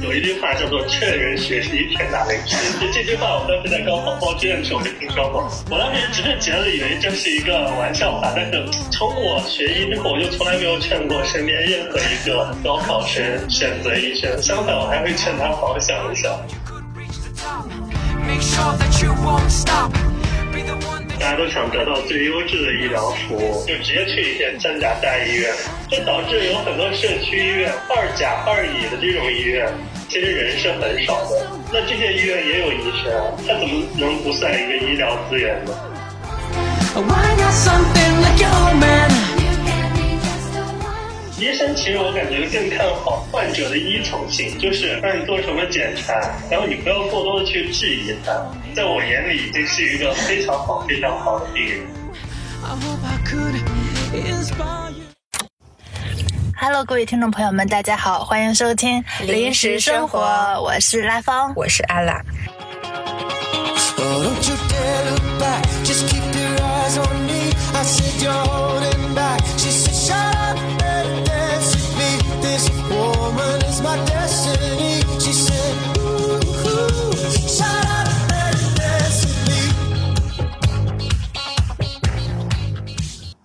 [0.00, 2.54] 有一句话叫做“劝人学习，天打雷劈”。
[2.80, 5.46] 就这句话，我当时在高考报志愿的时候就听说过。
[5.70, 14.40] 我当时只是觉得以为这是一个玩笑话，但是从我学医之后，我就从来没有劝过身边任何一个高考生选择医生。
[14.42, 16.32] 相反，我还会劝他好好想一想。
[21.20, 25.52] 大家都想得到最优质的医疗服务，就直接去一些三甲大医院，
[25.90, 29.70] 这导致有很多社区医院、二甲、二乙的这种医院，
[30.08, 31.46] 其实人是很少的。
[31.70, 33.12] 那这些医院也有医生，
[33.46, 35.74] 他怎么能不算一个医疗资源呢？
[41.40, 46.12] 医生其实我感觉更看好患者的依从性，就是让你做什么检查，
[46.50, 48.30] 然后你不要过多的去质疑他，
[48.76, 51.80] 在我眼里已经是一个非常好、非常好的病人。
[56.60, 60.20] Hello，各位听众朋友们，大家好，欢迎收听《临时生活》，
[60.60, 62.20] 我是拉芳，我是阿拉。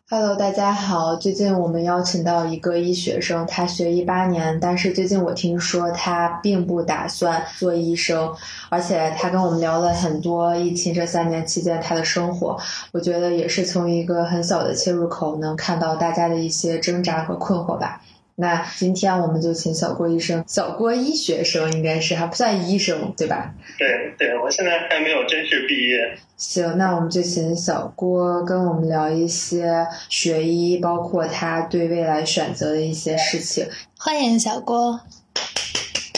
[0.07, 1.15] Hello，大家好。
[1.15, 8.31] 最近我们邀请到一个医学生，他学医八年，但是最近我听说他并不打算做医生，
[8.69, 12.55] 而且他跟我们聊了很多疫情这三年期间他的生活。
[12.91, 17.99] 我觉得也是从一个很小的切入口，能看到大家的一些挣扎和困惑吧。
[18.37, 23.53] 那今天我们就请小郭医生，小郭医学生应该是还不算医生对吧？
[23.77, 26.17] 对对，我现在还没有正式毕业。
[26.35, 33.65] 行，那我们就请小郭跟我们聊一些学医，包括他对未来选择的一些事情。
[33.97, 34.99] 欢迎小郭。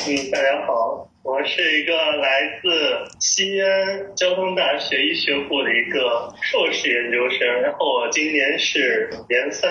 [0.07, 9.69] 嗯，大家好，我是一个来自西安交通大学医学部的一个硕士研究生，然后我今年是研三。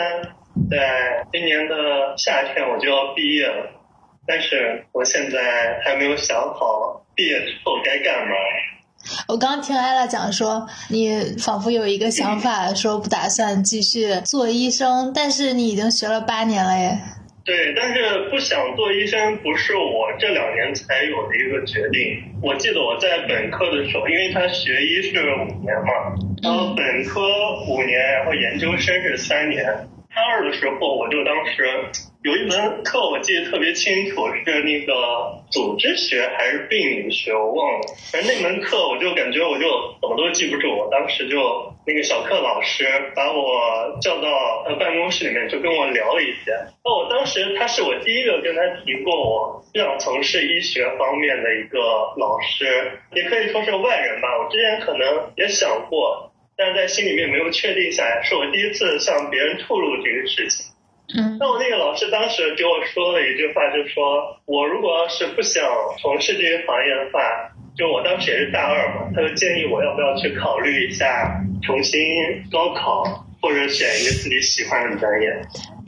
[0.71, 3.71] 在今年的夏天我就要毕业了，
[4.27, 8.35] 但是我现在还没有想好毕业之后该干嘛。
[9.29, 16.99] 我刚听艾拉讲说，你仿佛有一个想法，说不打算继续做医生，但是你已经学了八年了耶。
[17.45, 22.41] 对，但是不想做医生不是我这两年才有的一个决定。
[22.43, 26.13] 我记得我在本科的时候，因为他学医是五年嘛，
[26.43, 27.21] 然后本科
[27.69, 29.65] 五年，然后研究生是三年。
[30.17, 31.69] 大二的时候，我就当时
[32.23, 37.81] 有一门课，我记得特别清楚，是那个组织学还是病理学，我忘了。
[38.11, 39.69] 反正那门课，我就感觉我就
[40.01, 40.69] 怎么都记不住。
[40.75, 41.37] 我当时就
[41.87, 44.29] 那个小课老师把我叫到
[44.67, 46.51] 呃办公室里面，就跟我聊了一些。
[46.83, 51.79] 那我当时他是我第一个跟他提过我想从事医学方面的一个
[52.17, 52.65] 老师，
[53.13, 54.29] 也可以说是外人吧。
[54.43, 56.33] 我之前可能也想过。
[56.57, 60.67] 但是在心里面没有确定下来，是我第一次向别人透露这个事情。
[61.17, 65.65] 嗯，那我那个老师当时给我说了一句话，就说我如果要是不想
[66.01, 67.21] 从事这个行业的话，
[67.77, 72.01] 就我当时也是大二嘛，他就建议我要不要去考虑一下重新
[72.51, 73.23] 高考。
[73.43, 75.29] 或者选一个自己喜欢的专业，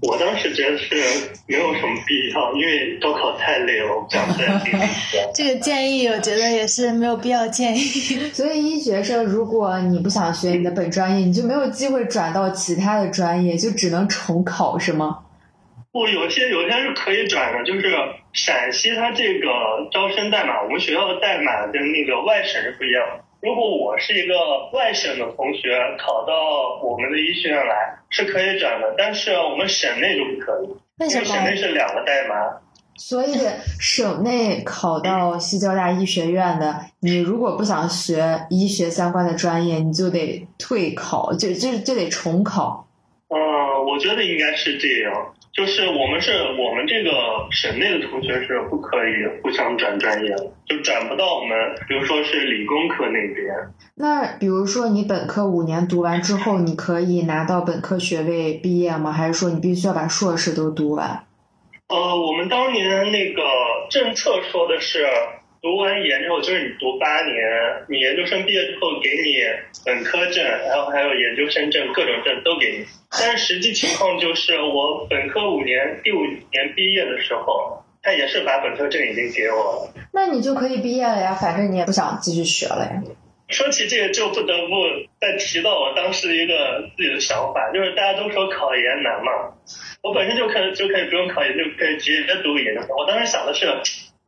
[0.01, 0.95] 我当时觉得是
[1.47, 4.85] 没有什么必要，因为高考太累了，我不想再经历。
[5.35, 7.81] 这个建议我觉得也是没有必要建议。
[8.33, 15.19] 所以医学生，如果你不想学你的本专业，你就没有机会转到其他的专业，就只能重考，是吗？
[15.91, 17.93] 不，有些有些是可以转的，就是
[18.33, 19.49] 陕西它这个
[19.91, 23.25] 招生代码，我们学校的代码跟那个外省是不一样的。
[23.41, 24.35] 如果我是一个
[24.73, 26.33] 外省的同学，考到
[26.83, 31.25] 我们的医学院来是可以转的，但是我们省内就不可以，为什么？
[31.25, 32.35] 省内是两个代码。
[32.97, 33.37] 所以
[33.79, 42.88] 省内考到西交大医学院的，你如果不想学医学相关的专业，你就得退考，就就就得重考。
[43.29, 43.39] 嗯，
[43.87, 45.35] 我觉得应该是这样。
[45.53, 47.11] 就是我们是我们这个
[47.51, 51.59] 省内的同学是不可以互相转专业的，就转不到我们，
[51.89, 53.47] 比如说是理工科那边。
[53.97, 59.11] 那比如说你本科五年读完之后，你可以拿到本科学位毕业吗？
[59.11, 61.25] 还是说你必须要把硕士都读完？
[61.89, 63.43] 呃，我们当年那个
[63.91, 65.05] 政策说的是。
[65.61, 67.35] 读完研之后，就是你读八年，
[67.89, 69.43] 你研究生毕业之后给你
[69.85, 72.87] 本科证，然后还有研究生证，各种证都给你。
[73.11, 79.95] 但是实际情况就是，我本科五年，第五年毕业的时候，他也是把本科证已经给我了。
[80.13, 83.03] 那你就可以毕业了呀，反正你也不想继续学了呀。
[83.49, 84.75] 说起这个，就不得不
[85.19, 89.57] 再提到我当时的一个自己的想法，就是大家都说考研难嘛，
[90.03, 92.91] 我本身就可以就可以不用考研，就可以直接读研究生。
[92.91, 93.67] 我当时想的是，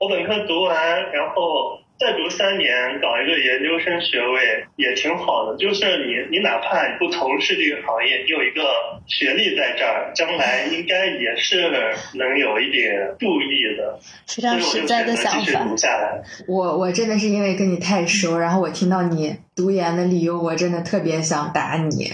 [0.00, 1.79] 我本科读完，然后。
[2.00, 5.58] 再读三年，搞一个研究生学位也挺好的。
[5.58, 8.62] 就是你，你哪怕你不从事这个行业，你有一个
[9.06, 11.70] 学历在这儿，将来应该也是
[12.14, 14.00] 能有一点助益的。
[14.26, 16.23] 非常实在的想法。
[16.49, 19.37] 我我真的是因为跟你太熟，然后我听到你。
[19.60, 22.10] 读研的理由，我真的特别想打你。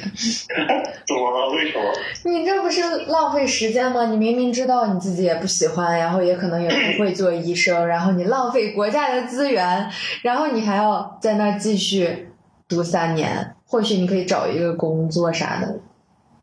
[1.07, 1.49] 怎么了？
[1.55, 1.93] 为什么？
[2.25, 4.07] 你这不是浪费时间吗？
[4.07, 9.89] 你明明知道你自己也不喜欢，然后也可能也不会做医生，然后你浪费国家的资源，
[10.23, 12.27] 然后你还要在那继续
[12.69, 15.79] 读三年，或许你可以找一个工作啥的。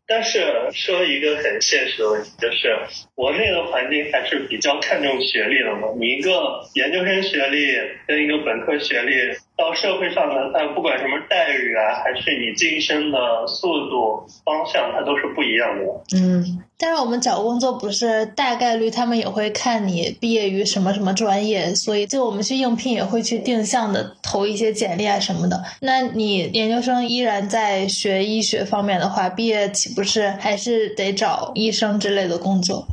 [0.06, 0.38] 但是
[0.70, 2.76] 说一个很现实的问题，就是
[3.14, 5.88] 国内的环境还是比较看重学历的嘛。
[5.98, 6.30] 你一个
[6.74, 7.74] 研究生学历
[8.06, 9.12] 跟一个本科学历
[9.56, 16.18] 到社会上呢，它不管什么待遇啊，还是你晋升的速度方向，它都是不一样的。
[16.18, 16.62] 嗯。
[16.76, 25.62] 但是我们找工作不是大概率，他们也会看你毕业于什么什么专业，所以就我们去应聘也会去定向的投一些简历啊什么的。
[25.80, 32.86] 那你研究生依然在学医学方面的话，毕业岂不是还是得找医生之类的工作？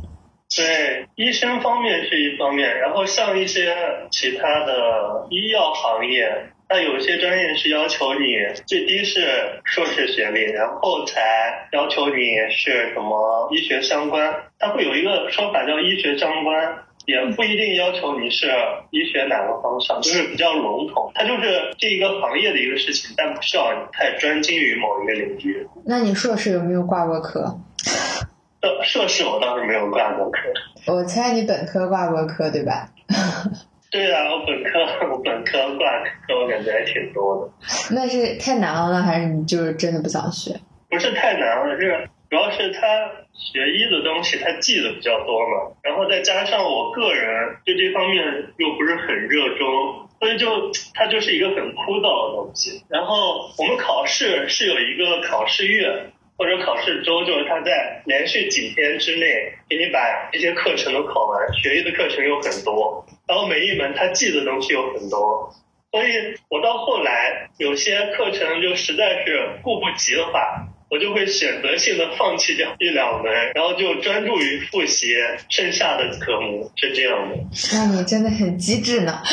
[0.56, 3.74] 对，医生方面是一方面，然后像一些
[4.10, 6.48] 其他的医药行业。
[6.68, 8.34] 那有些专业是要求你
[8.66, 9.20] 最低是
[9.64, 12.14] 硕士学历，然后才要求你
[12.50, 14.34] 是什么医学相关。
[14.58, 18.46] 它会有一个说法叫医学相关，也不一定要求你是
[18.90, 21.12] 医学哪个方向，就是比较笼统。
[21.14, 25.66] 它就是这一个行业的一个事情，但不需要你太专精于某一个领域。
[25.84, 27.54] 那你硕士有没有挂过科？
[28.62, 30.38] 呃，硕士我倒是没有挂过科。
[30.86, 32.88] 我猜你本科挂过科，对吧？
[33.90, 34.78] 对啊，我本科
[35.12, 35.84] 我本科挂
[36.26, 37.52] 科，我感觉还挺多的。
[37.94, 40.54] 那是太难了呢，还是你就是真的不想学？
[40.88, 42.80] 不是太难了，是主要是他
[43.34, 48.24] 学医的东西他记得比较多嘛，然后再加上我个人对这方面
[48.56, 52.82] 又不是很热衷，所以就它就是一个很枯燥的东西。
[52.88, 56.12] 然后我们考试是有一个考试月。
[56.42, 65.54] 或者考试周就是他在连续几天之内给你把这些课程都考完，学医的课程有很多，然后每一门他记的东西有很多，
[65.92, 66.08] 所以
[66.48, 75.14] 我到后来有些课程就实在是顾不及的话，我就会选择性的放弃掉一两门，然后就专注于复习
[75.48, 77.36] 剩下的科目，是这样的。
[77.72, 79.22] 那你真的很机智呢。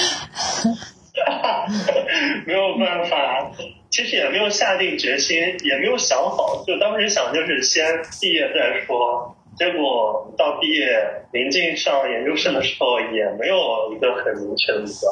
[2.46, 3.52] 没有办法。
[3.90, 9.36] 其实也没有下定决心，也没有想好，就当时想就是先毕业再说。
[9.58, 15.10] 结果到毕业临近上研究生的时候，也没有一个很明确的目标。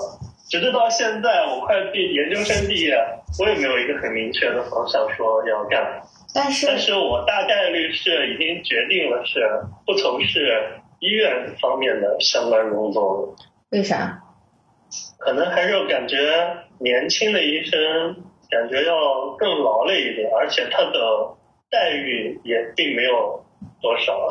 [0.50, 2.96] 直至到现在，我快毕研究生毕业，
[3.40, 6.08] 我也没有一个很明确的方向说要干嘛。
[6.34, 9.42] 但是，但是我大概率是已经决定了是
[9.86, 10.70] 不从事
[11.00, 13.36] 医院方面的相关工作了。
[13.72, 14.22] 为啥？
[15.18, 16.16] 可能还是感觉
[16.80, 18.16] 年轻的医生。
[18.50, 21.36] 感觉要更劳累一点，而且他的
[21.70, 23.44] 待遇也并没有
[23.82, 24.30] 多少。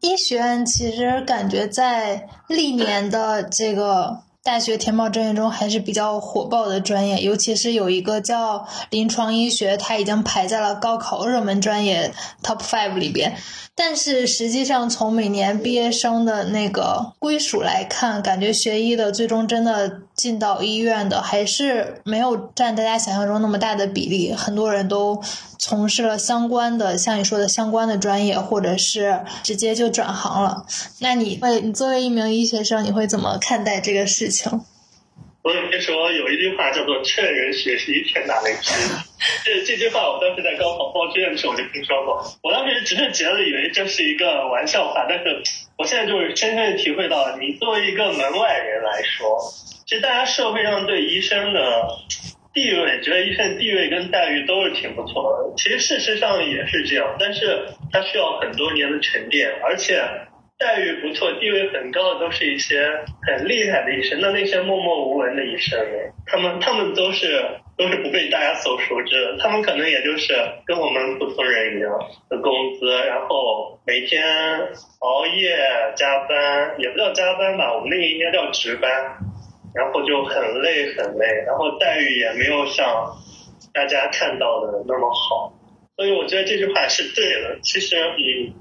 [0.00, 12.12] 医学院其实感觉在历年的这个大学填报专业中还是比较火爆的专业，尤其是有一个叫临床医学，它已经排在了高考热门专业
[12.42, 13.36] top five 里边。
[13.76, 24.32] 但是实际上，从每年毕业生的那个归属来看，感觉学医的最终真的进到医院的，还是没有占大家想象中那么大的比例。
[24.32, 25.22] 很多人都
[25.58, 30.66] 从事了相关的，像你说的相关的专业，或者是直接就转行了。
[31.00, 34.64] 那你会，你作为一名医学生，你会怎么看待这个事情？
[35.42, 38.70] 我跟你说，有一句话叫做“劝人学习，天打雷劈”。
[39.44, 42.22] 这这句话，我当时在高考报志愿的时候我就听说过。
[42.42, 45.42] 我当时只是觉得以为这是一个玩笑话，但是
[45.78, 49.38] 我现在就是深深的体会到，你作为一个门外人来说，
[49.86, 51.88] 其实大家社会上对医生的
[52.52, 55.54] 地位，觉得医生地位跟待遇都是挺不错的。
[55.56, 60.02] 其实事实上也是这样，但是它需要很多年的沉淀，而且。
[60.58, 62.86] 待遇不错、地位很高的都是一些
[63.26, 65.76] 很厉害的医生，那那些默默无闻的医生，
[66.24, 67.42] 他们他们都是
[67.76, 70.34] 都是不被大家所熟知的，他们可能也就是
[70.66, 71.90] 跟我们普通人一样
[72.28, 74.22] 的工资，然后每天
[75.00, 75.56] 熬夜
[75.96, 78.90] 加班，也不叫加班吧，我们那个应该叫值班，
[79.74, 82.86] 然后就很累很累，然后待遇也没有像
[83.72, 85.52] 大家看到的那么好，
[85.96, 87.58] 所以我觉得这句话是对的。
[87.62, 88.54] 其实，嗯。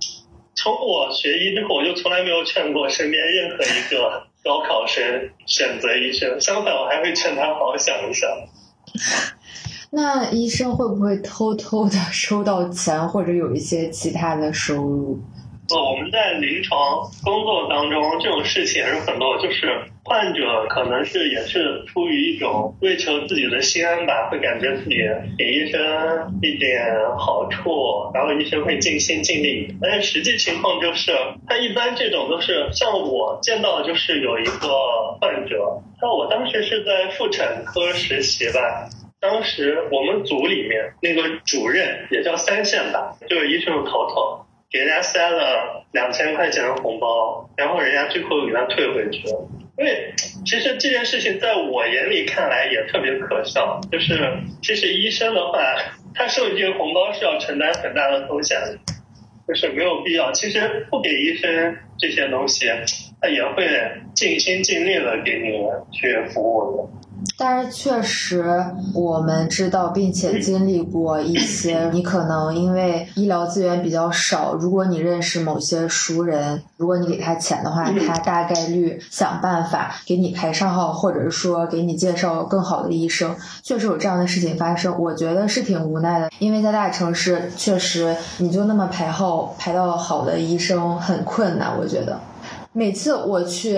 [0.53, 6.41] 从我学医之后，我就从来没有劝过身边任何一个高考生选择医生。
[6.41, 8.30] 相反，我还会劝他好好想一想，
[9.91, 15.19] 那医生会不会偷偷的收到钱，或者有一些其他的收入？
[15.74, 19.68] 呃我们在临床工作当中，这种事情也是很多，就是
[20.04, 24.98] 患者可能是也是出于一种为求自己的心安吧，会感觉自己
[25.38, 25.80] 给医生
[26.42, 26.84] 一点
[27.18, 29.74] 好处，然后医生会尽心尽力。
[29.82, 31.13] 但是实际情况就是，
[31.48, 34.70] 他一般这种都是像我见到的，就是有一个
[35.22, 38.90] 患者，那我当时是在妇产科实习吧，
[39.22, 44.46] 当时我们组里面那个主任也叫三线吧，就是医生的头头。
[44.72, 49.48] 给人家塞了两千块钱的红包，然后人家最后给他退回去了。
[49.78, 50.13] 因为
[50.46, 54.18] 其实这件事情在我眼里看来也特别可笑，就是
[54.62, 55.60] 其实医生的话，
[56.13, 58.78] 他收这些红包是要承担很大的风险的，
[59.48, 60.32] 就是没有必要。
[60.32, 62.68] 其实不给医生这些东西，
[63.20, 63.66] 他也会
[64.13, 65.60] 尽心尽力的给你
[65.92, 67.00] 去服务的。
[67.43, 83.36] 但是确实，我们知道并且经历过一些，你可能因为医疗资源比较少，如果你认识某些熟人，如果你给他钱的话，他大概率想办法给你排上号，或者是说给你介绍更好的医生。
[83.63, 92.19] 确实有这样的事情发生，我觉得是挺无奈的，因为在大城市，确实你就那么排号排到好的医生很困难，我觉得。
[92.74, 93.78] 每次我去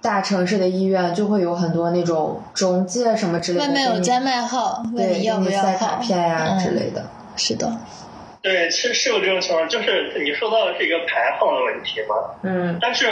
[0.00, 7.04] 大城市的医院，就会有很多那种中介什么之类的，外面有加卖号，对，要不要卡片呀之类的。
[7.36, 7.70] 是的，
[8.40, 12.14] 对，是是有这种情况，就是你说到的是一个排号的问题嘛。
[12.42, 12.78] 嗯。
[12.80, 13.06] 但是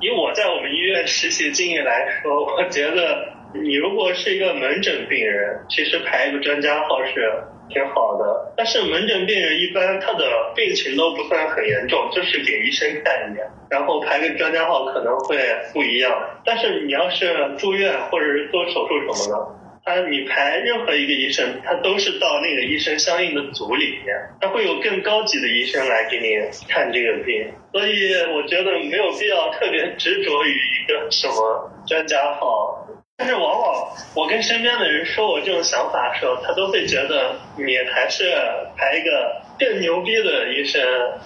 [0.00, 7.44] 以我在我们医院实习经验来说，我觉得你如果是一个门诊病人，其实排一个专家号是。
[7.68, 15.38] 挺好的，但是门诊病人一般他的病情都不算很严重，就是给医生看一眼，然后排个专家号可能会
[15.72, 16.12] 不一样。
[16.44, 19.46] 但是你要是住院或者是做手术什么的，
[19.84, 26.28] 他你排任何一个医生，他都是到那个医生相应的组里面，他会有更高级的医生来给你
[26.68, 32.77] 看这个病，所以我觉得没有必要特别执着于一个什么专家号。
[33.20, 38.32] 但是往往我跟身边的人说我这种想法的时候，他都会觉得你还是
[38.76, 40.80] 排一个更牛逼的医生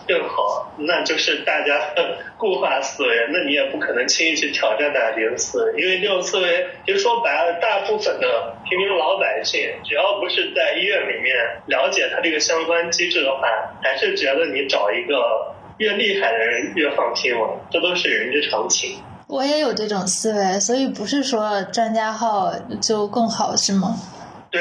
[0.08, 1.92] 更好，那就是大家
[2.38, 13.46] 固化思维，那你也不可能轻易去挑战大家这个思维，因为这种思维，其实说白了，大部分的平民老百姓，只要不是在医院里面了解他这个相关机制的话，
[13.82, 18.96] 还是觉得你找一个越厉害的人越放心嘛，这都是人之常情。
[19.32, 23.96] 我也有这种思维，所以不是说专家号就更好是吗？
[24.50, 24.60] 对，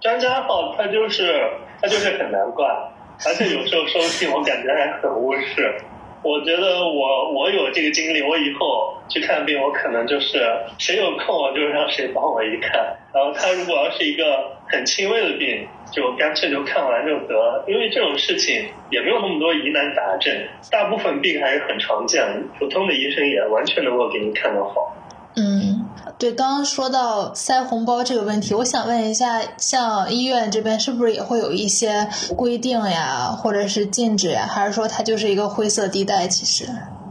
[0.00, 1.50] 专家号它就是
[1.82, 2.92] 它就是很难挂，
[3.26, 5.74] 而且有时候收信我感觉还很无视。
[6.22, 10.38] 我觉得我我有这个经历，我以后去看病，我可能就是
[10.78, 12.96] 谁有空我就让谁帮我一看。
[13.12, 14.22] 然后他如果要是一个
[14.68, 20.34] 很轻微的病，就干脆就看完就得了，因为这种事情也没有那么多疑难杂症，
[20.70, 24.96] 大部分病还是很常见的，普通的医生也完全能够给你看得好。
[25.36, 25.84] 嗯，
[26.18, 36.28] 对，刚刚说到塞红包这个问题，我想问一下，像医院这边是不是也会有一些规定呀，或者是禁止呀，还是说它就是一个灰色地带？
[36.28, 36.70] 其实，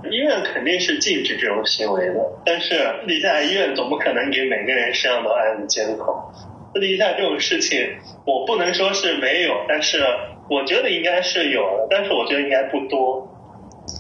[0.10, 6.16] 医院肯定是禁止这种行为的，但是私底下医院总不可能给每个人身上都安监控。
[6.74, 7.80] 私底下这种事情，
[8.26, 10.04] 我不能说是没有，但是
[10.50, 13.28] 我觉得应该是有的，但是我觉得应该不多。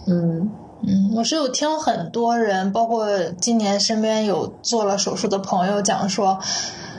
[0.07, 0.51] 嗯。
[0.85, 3.07] 嗯，我是有听很多人，包括
[3.39, 6.37] 今年身边有做了手术的朋友讲说，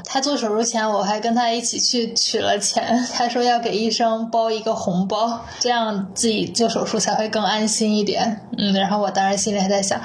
[0.07, 8.41] 他做手术前我还跟他一起去取了钱，他说要给医生包一个红包，这样自己做手术才会更安心一点。
[8.57, 10.01] 嗯，然后我当时心里还在想，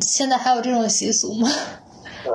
[0.00, 1.48] 现在还有这种习俗吗？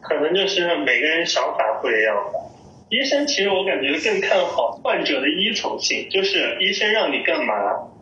[0.00, 2.38] 可能就是每个人想法不一样的。
[2.90, 7.54] 医生其实我感觉更看好患者的依从性，就是医生让你干嘛。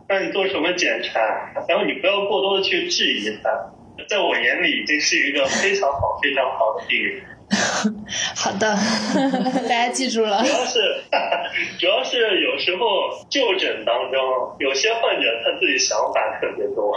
[0.07, 1.19] 让你做什么检查，
[1.67, 3.73] 然后你不要过多的去质疑他，
[4.07, 7.21] 在我眼里已经是一个非常好、非常好的病人。
[8.35, 8.75] 好的，
[9.67, 10.43] 大家记住了。
[10.43, 10.79] 主要是，
[11.79, 16.91] 主要是有时候就诊当中，有些患者他自己想法特别多，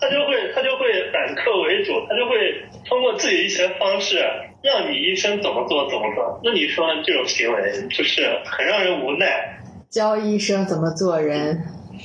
[0.00, 4.18] 他就会他就会反客为主，他就会通过自己的一些方式
[4.62, 6.40] 让你医生怎么做怎么做。
[6.42, 9.60] 那你说这种行为就是很让人无奈。
[9.90, 11.62] 教医生怎么做人。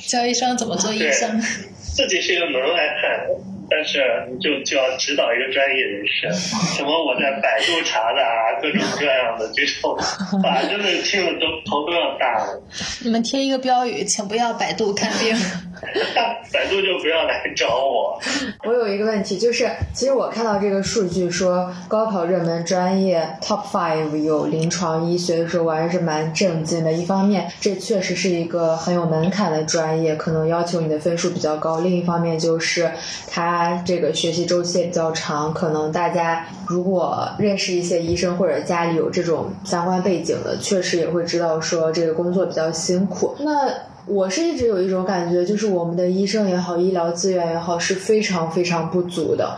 [0.08, 1.42] 教医生怎么做医生？
[1.42, 3.28] 自己是一个门外汉，
[3.70, 6.32] 但是你就就要指导一个专业人士。
[6.76, 9.96] 什么我在百度查的啊，各种各样的这种
[10.42, 12.62] 话，真的听了都头都要大了。
[13.04, 15.36] 你们贴一个标语，请不要百度看病。
[16.52, 18.20] 百度就不要来找我。
[18.66, 26.92] 我有一个问题，就是其实我看到这个数据说高考热门专业 top five 有临床医学的时候，我还是蛮震惊的。
[26.92, 32.90] 一方面，这确实是一个很有门槛的专业，可能要求你的分数比较高；另一方面，就是
[33.28, 43.36] 它这个学习周期也比较长，可能大家如果认识一些医生或者家里有这种相关背景的，确实也会知道说这个工作比较辛苦。
[43.40, 43.70] 那
[44.10, 49.56] 我是一直有一种感觉，就是我们的医生也好，医疗资源也好，是非常非常不足的。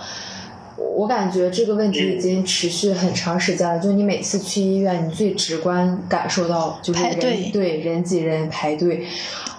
[0.94, 3.80] 我感觉这个问题已经持续很长时间了。
[3.80, 9.06] 就你每次去医院，你最直观感受到就是人对人挤人排队，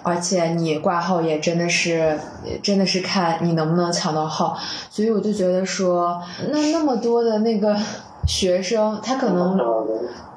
[0.03, 2.19] 而且你挂号也真的是
[2.63, 4.59] 真的是看你能不能抢到号。
[4.91, 6.21] 所以我就觉得说，
[6.51, 7.75] 那那么多的那个
[8.29, 9.57] 学生，他可能。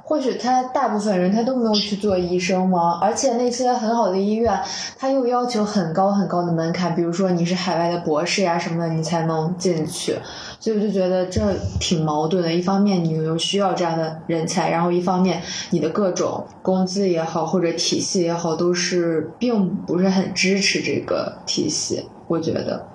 [0.08, 3.00] 或许他大部分人他都没有去做医生吗？
[3.02, 4.62] 而且那些很好的医院，
[5.00, 10.16] 他又要求很高很高的门槛，比如说你是海外的博士呀什么的，你才能进去。
[10.60, 11.42] 所以我就觉得这
[11.80, 12.54] 挺矛盾的。
[12.54, 22.08] 一方面你又需要这样的人才，然后一方面你的各种工资也好或者体系也好，都是并不是很支持这个体系。
[22.28, 22.88] 我觉得，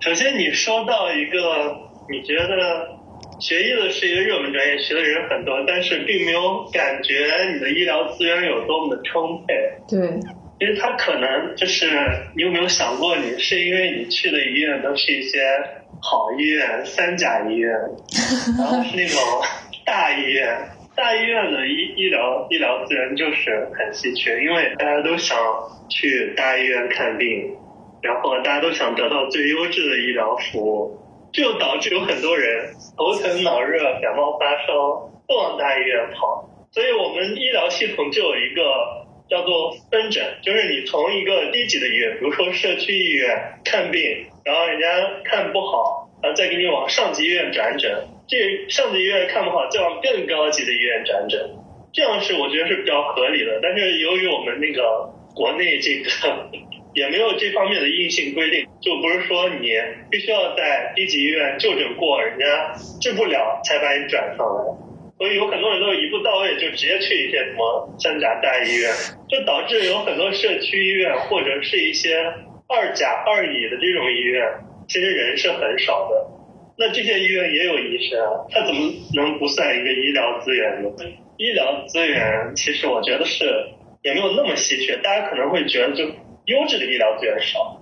[0.00, 1.76] 首先你说到一个，
[2.08, 2.98] 你觉得。
[3.40, 9.54] 学医的是一个热门专业，学的人很多，但是并没有感觉你的医疗资源有多么的充沛。
[9.88, 9.98] 对，
[10.60, 11.88] 因为他可能就是
[12.36, 15.40] 你有没有想过，你是因为你去的医院都是一些
[16.02, 17.72] 好医院、三甲医院，
[18.58, 19.18] 然后是那种
[19.86, 20.54] 大医院，
[20.94, 25.38] 大医院的医医疗医疗资源就是很稀缺，因为大家都想
[25.88, 27.56] 去大医院看病，
[28.02, 30.99] 然后大家都想得到最优质的医疗服务。
[31.32, 38.62] 就导致有很多人头疼脑热、感冒发烧都往大医院跑，所以我们医疗系统就有一个
[39.28, 44.02] 叫做分诊，就是你从一个低级的医院，比如说社区医院看病，
[44.44, 44.86] 然后人家
[45.24, 51.40] 看不好，然后再给你往上级医院转诊，这上级医院看不好，再往更高级的医院转诊，
[51.92, 53.60] 这样是我觉得是比较合理的。
[53.62, 56.50] 但是由于我们那个国内这个。
[56.94, 59.70] 也没有这方面的硬性规定，就不是说你
[60.10, 64.64] 必须要在一级医院就诊过，人家治不了才把你转上来。
[65.16, 68.90] 所以有很多人都一步到位，就直接去一些什么三甲大医院，
[69.28, 72.16] 就导致有很多社区医院或者是一些
[72.66, 74.48] 二甲、二乙的这种医院，
[74.88, 76.26] 其实人是很少的。
[76.78, 78.18] 那这些医院也有医生，
[78.50, 80.88] 他怎么能不算一个医疗资源呢？
[81.36, 83.44] 医疗资源其实我觉得是
[84.02, 86.06] 也没有那么稀缺，大家可能会觉得就。
[86.50, 87.80] 优质的医疗资源少，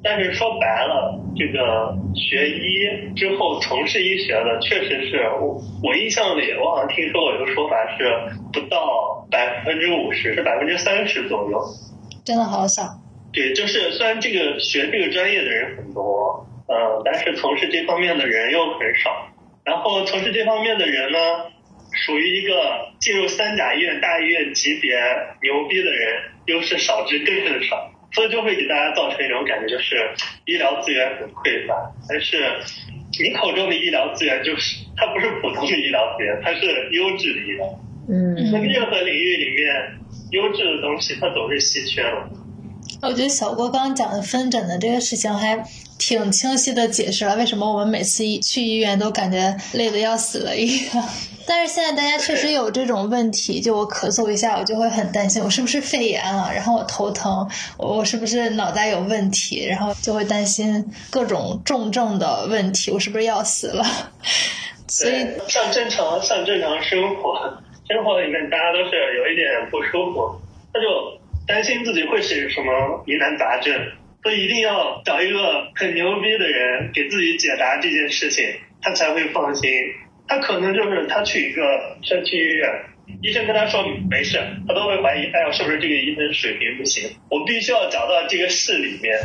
[0.00, 8.04] 但是说白了，这个学医之后从事医学的，确实是我我印象里，我好像听说过一个说法是
[8.52, 11.60] 不到百分之五十，是百分之三十左右，
[12.24, 12.82] 真的好少。
[13.32, 19.10] 对，就是虽然这个学这个专业的人很多，嗯，但是从事这方面的人又很少。
[19.64, 21.18] 然后从事这方面的人呢，
[22.06, 22.52] 属于一个
[23.00, 24.94] 进入三甲医院、大医院级别
[25.42, 27.90] 牛逼的人，又是少之更更少。
[28.14, 29.96] 所以就会给大家造成一种感觉，就是
[30.46, 31.74] 医疗资源很匮乏。
[32.08, 32.38] 但是
[33.18, 36.60] 你口中的医疗资源，就是它不是普通的医疗资源，它是
[36.92, 37.66] 优质的医疗。
[38.08, 38.34] 嗯。
[38.52, 39.98] 那任何领域里面，
[40.30, 42.28] 优质的东西它总是稀缺的。
[43.02, 45.62] 我觉得小郭刚刚讲的分诊的这个事情，还
[45.98, 51.08] 挺清晰的解释了为什么我们每次去医院都感觉累得要死了一样。
[51.46, 56.50] 但是现在大家确实有这种问题，就我咳嗽一下，我就会很担心，我是不是肺炎了？
[56.54, 59.66] 然后我头疼，我我是不是脑袋有问题？
[59.66, 63.84] 然后就会担心各种重症的问题，我是不是要死了？
[64.88, 70.40] 所以像正常像正常生活，生活里面大家都是有一点不舒服，
[70.72, 70.86] 他就
[71.46, 73.74] 担心自己会是什么疑难杂症，
[74.22, 75.38] 所以一定要找一个
[75.74, 78.44] 很牛逼的人给自己解答这件事情，
[78.80, 79.70] 他才会放心。
[80.26, 81.62] 他可能就是他去一个
[82.02, 82.70] 社区医院，
[83.22, 87.10] 医生跟他说没事，他都会怀疑，哎呀，是不是这个医生水平不行？
[87.30, 89.18] 我必须要找到这个市里面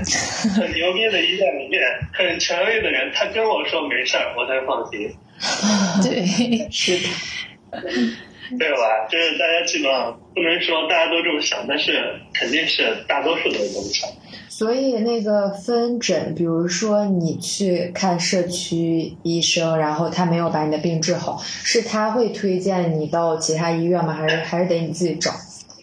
[0.55, 1.81] 很牛逼的医院里面
[2.13, 5.09] 很权威的人，他跟我说没事，我才放心。
[6.03, 7.07] 对，是的，
[8.57, 9.07] 对吧？
[9.09, 14.09] 就是大家基本上不能说大家都这么想，但是肯定是大多数都是这么想。
[14.59, 24.11] 所以那个分诊，比如说你去看社区医生，然后他没有把你的病治好，是他会推荐你到其他医院吗？
[24.11, 25.31] 还是还是得你自己找？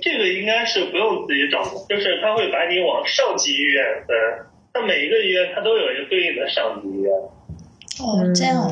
[0.03, 4.15] 这个应该是不用自己找的，就是他会把你往上级医院分。
[4.75, 7.11] 他每一个医院他都有一个对应的上级医院。
[8.05, 8.69] 哦，这样。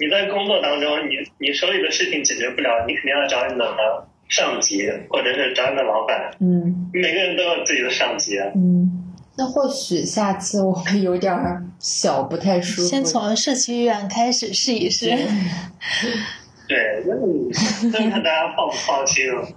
[0.00, 6.30] 你在工作当中，你你手里的事情解决不了，你肯定要找你的上级，或者是找你的老板。
[6.40, 6.88] 嗯。
[6.94, 8.38] 每个人都有自己的上级。
[8.56, 9.04] 嗯。
[9.38, 12.88] 那或许下次我们有点儿小不太舒服。
[12.88, 15.06] 先从社区医院开始试一试。
[16.66, 19.48] 对，那看大家放不放心了。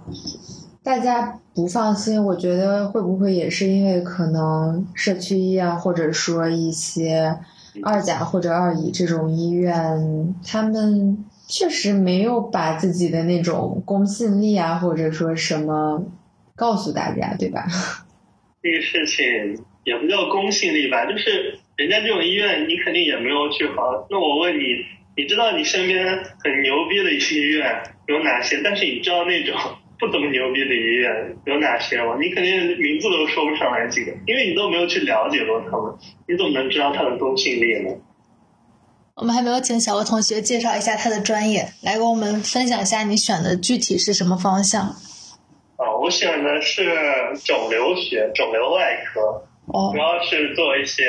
[0.84, 7.36] 大家不放心，我觉得会不会也是因为可能社区医院或者说一些
[7.82, 16.04] 二甲或者二乙这种医院，他们确实没有把自己的那种公信力啊，或者说什么
[16.54, 17.66] 告诉大家，对吧？
[18.62, 24.06] 这个事情也不叫公信力吧，就是人家这种医院，你肯定也没有去好。
[24.10, 24.62] 那我问你，
[25.16, 26.06] 你知道你身边
[26.42, 28.60] 很牛逼的一些医院有哪些？
[28.62, 29.56] 但是你知道那种
[29.98, 32.16] 不怎么牛逼的医院有哪些吗？
[32.20, 35.94] 你肯定名字都说不上来几个，因为你都没有去了解过他们，
[36.28, 37.90] 你怎么能知道他的公信力呢？
[39.14, 44.82] 我们还没有请小鹅同学介绍一下他的专业，来给我们分享一下你选的具体是什么方向？
[45.76, 46.82] 啊，我选的是
[47.44, 51.04] 肿瘤学、肿瘤外科，哦主，要是做一些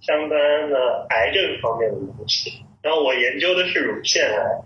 [0.00, 0.38] 相关
[0.70, 2.52] 的癌症方面的东西。
[2.82, 4.62] 然后我研究的是乳腺癌。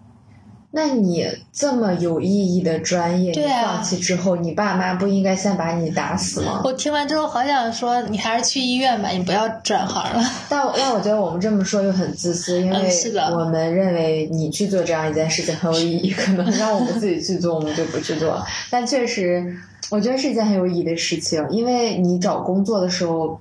[0.74, 6.62] 那你这么有意义的专业，你对啊放弃之后，你爸妈不应该先把你打死吗？
[6.64, 10.22] 我听完之后好想说，你还是去医院吧，你不要转行了。
[10.48, 18.42] 但但我觉得我们这么说又很自私，因为嗯是的我们认为你去做这样一件事情很有意义，可能让我们自己去做，我们就不去做。
[18.70, 19.54] 但确实，
[19.92, 23.38] 我觉得是一件很有意义的事情，因为你找工作的时候，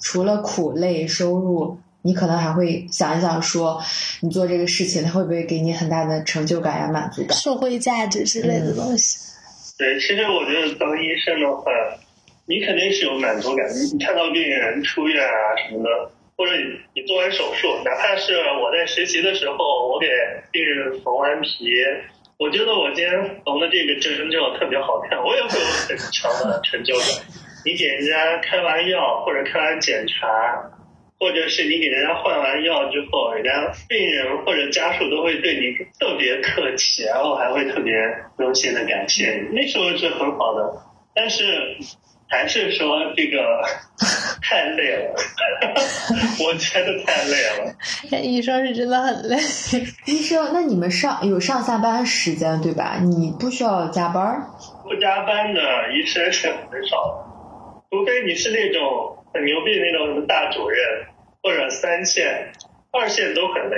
[0.00, 3.78] 除了苦累收入，你可能还会想一想说，
[4.22, 7.36] 你做这个事情，它会不会给你很大的成就感呀、满足感？
[7.36, 9.18] 社会价值之类的东西。
[9.76, 11.70] 对，其实我觉得当医生的话，
[12.46, 13.68] 你肯定是有满足感。
[13.68, 15.36] 你你看到病人出院啊
[15.68, 19.54] 什么的，或者你你做完手术，哪怕是我在实习的时候，
[19.92, 20.06] 我给
[20.50, 21.68] 病人缝完皮，
[22.40, 23.12] 我觉得我今天
[23.44, 27.06] 缝的这个针就特别好看，我也会有很强的成就感。
[27.66, 30.72] 你给人家开完药或者开完检查，
[31.18, 37.92] 或者是你给人家换完药之后，人家病人或者家属都会对你特别客气，然后还会特别
[38.38, 40.72] 衷心的感谢你，那时候是很好的。
[41.14, 41.44] 但是
[42.30, 43.38] 还是说这个
[44.40, 45.14] 太累了，
[46.44, 48.20] 我觉得太累了。
[48.22, 49.36] 医生是真的很累。
[50.06, 52.98] 医生，那你们上有上下班时间对吧？
[53.02, 54.46] 你不需要加班儿？
[54.84, 55.60] 不加班的
[55.92, 56.56] 医生是很
[56.88, 60.78] 少的，除非你是那种很牛逼的那种什么大主任
[61.42, 62.52] 或者三线、
[62.92, 63.76] 二线都很累，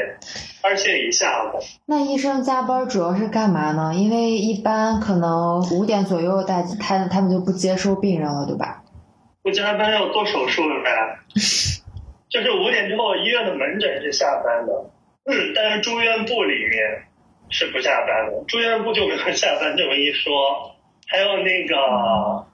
[0.63, 1.59] 二线以下的。
[1.87, 3.93] 那医生加班主要是干嘛呢？
[3.95, 8.83] 因为一般可能五点左右大他他们就不接收病人了，对吧？
[9.43, 11.19] 不加班要做手术的呗，
[12.31, 14.73] 就是五点之后医院的门诊是下班的，
[15.27, 16.81] 嗯，但是住院部里面
[17.51, 20.72] 是不下班的，住院部就没有下班这么一说。
[21.13, 21.77] 还有那个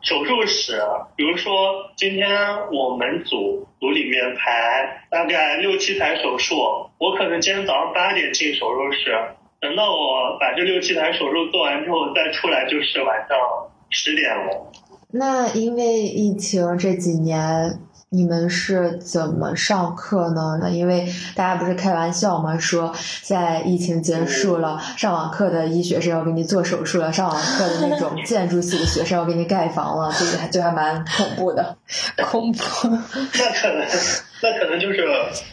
[0.03, 0.83] 手术室，
[1.15, 2.29] 比如说今天
[2.73, 6.57] 我们组组里面排大概六七台手术，
[6.99, 9.15] 我可能今天早上八点进手术室，
[9.61, 13.39] 等到我把这六七台手术做完之后再出来就是晚上
[13.91, 14.73] 十点了。
[15.13, 17.79] 那因为疫情这几年，
[18.11, 20.59] 你们是怎么上课呢？
[20.63, 22.59] 那因为大家不是开玩笑吗？
[22.59, 31.77] 说在疫情结束了，上网课的医学生要给你做手术了，上网课的那种建筑系的学生要给你盖房了，这个就还蛮恐怖的。
[32.17, 32.59] 恐怖。
[32.89, 33.87] 那可能，
[34.43, 35.05] 那可能就是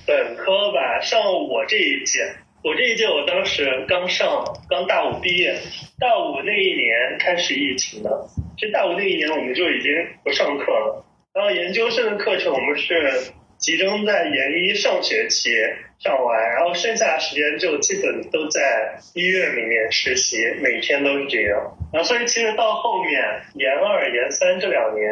[0.07, 1.01] 本科吧。
[1.01, 2.21] 上我这一届，
[2.63, 5.59] 我这一届我当时刚上，刚大五毕业，
[5.99, 8.27] 大五那一年开始疫情的。
[8.57, 9.91] 其实大五那一年我们就已经
[10.23, 11.03] 不上课了，
[11.35, 15.51] 然后研究生的课程我们是集中在研一上学期
[15.99, 21.75] 上完，然后剩下的时间就基本都在医院里面实习，每天都是这样。
[21.91, 23.21] 然后所以其实到后面
[23.55, 25.11] 研二、研三这两年。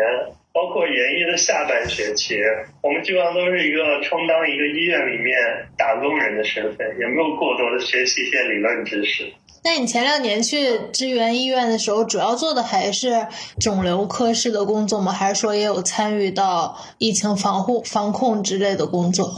[0.53, 2.37] 包括研一的下半学期，
[2.83, 5.35] 我们基本上都是一个充当一个医院里面
[5.75, 9.33] 打工人的身份，也没有过多的学习一些理论知识。
[9.65, 13.27] 那你前两年去支援医院的时候，主要做的还是
[13.59, 15.11] 肿瘤科室的工作吗？
[15.11, 19.31] 还是说也有参与到疫情防护、防控之类的工作？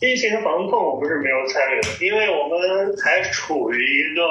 [0.00, 4.22] 疫情防控我们是没有参与的，因为我们还处于一个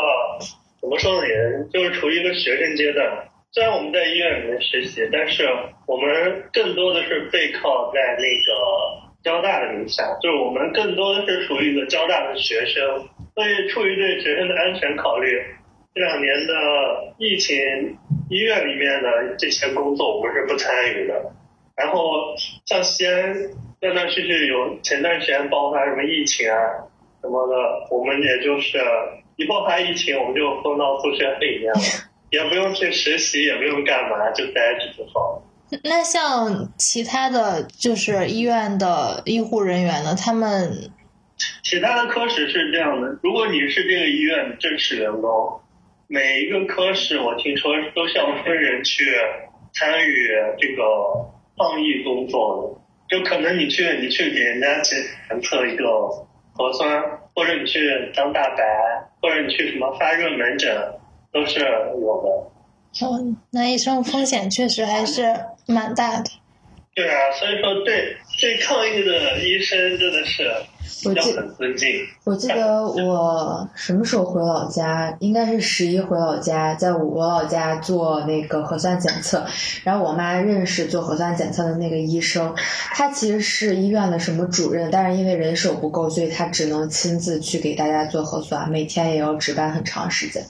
[0.81, 1.27] 怎么说呢，
[1.71, 3.05] 就是处于一个学生阶段。
[3.51, 5.43] 虽然我们在医院里面实习，但是
[5.85, 15.27] 我们更多的是背靠在那个交大的名下，就是我们更多的是属于一个交大的学生，所以出于对学生的安全考虑，
[15.93, 17.55] 这两年的疫情
[18.29, 21.33] 医院里面的这些工作我们是不参与的。
[21.75, 23.33] 然后像西安
[23.79, 26.55] 断断续续有前段时间爆发什么疫情啊
[27.21, 27.55] 什么的，
[27.91, 28.79] 我们也就是
[29.35, 31.79] 一爆发疫情我们就封到宿舍里面了。
[32.31, 35.43] 也不用去实习，也不用干嘛，就待着就好了。
[35.83, 40.15] 那像其他的就是医院的医护人员呢？
[40.15, 40.91] 他们
[41.63, 45.61] 其他的科室是这样的，如果你是这个医院正式员工，
[46.07, 49.05] 每一个科室我听说都是要分人去
[49.73, 50.83] 参与这个
[51.55, 54.97] 抗疫工作的，就可能你去你去给人家检
[55.43, 55.85] 测一个
[56.53, 57.01] 核酸，
[57.35, 58.63] 或者你去当大白，
[59.21, 60.75] 或者你去什么发热门诊，
[61.31, 62.58] 都是有的。
[63.01, 66.29] 哦，那医生风险确实还是蛮大的。
[66.95, 70.51] 对啊，所以说对对抗疫的医生真的是要
[71.05, 71.87] 我记很尊敬。
[72.25, 75.15] 我记得我什么时候回老家？
[75.21, 79.45] 应该是十一回老家，在我老家做那个核酸检测。
[79.85, 82.53] 然后我妈认识做核酸检测的那个医生，
[82.93, 90.43] 他其实是医院的什么主任，但是因为人手不够，所以他只能亲自去给大家做核酸，每天也要值班很长时间。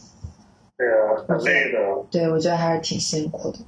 [0.79, 1.77] 对啊，很累的。
[2.09, 3.59] 对，我觉得还是挺辛苦的。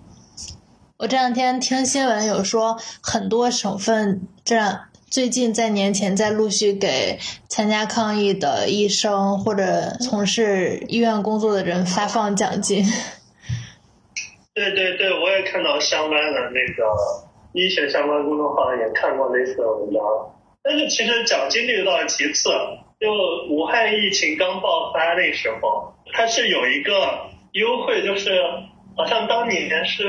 [0.97, 7.19] 我这两天听新闻有说，很多省份这样最近在年前在陆续给
[7.49, 12.85] 参加抗疫的医生或者从事医院工作的人发放奖金。
[14.55, 16.83] 对对对，我也看到相关的那个
[17.51, 20.01] 医学相关公众号，也看过类似的文章。
[20.63, 22.49] 但是其实奖金这个倒是其次，
[22.99, 23.09] 就
[23.49, 28.31] 武汉疫情刚爆发那时候，它是有一个优惠，就是
[28.95, 30.03] 好像当年是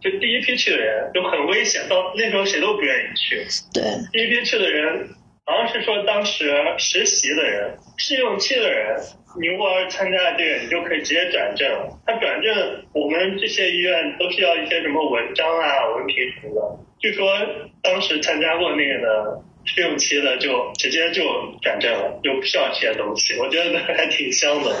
[0.00, 3.46] 就第一批去的人就很危险，到那时候谁都不愿意去。
[3.72, 3.82] 对，
[4.12, 5.08] 第一批去的人，
[5.44, 8.96] 好像是说当时实习的人、试用期的人，
[9.40, 11.68] 你如果要是参加这个，你就可以直接转正。
[12.06, 16.84] 他转正，我们这些医院都是要一些什么文章啊、文凭什么的。
[17.00, 17.30] 据说
[17.82, 21.22] 当时参加过那个的试用期的，就直接就
[21.62, 23.34] 转正了，就不需要这些东西。
[23.38, 24.76] 我觉得还挺香的。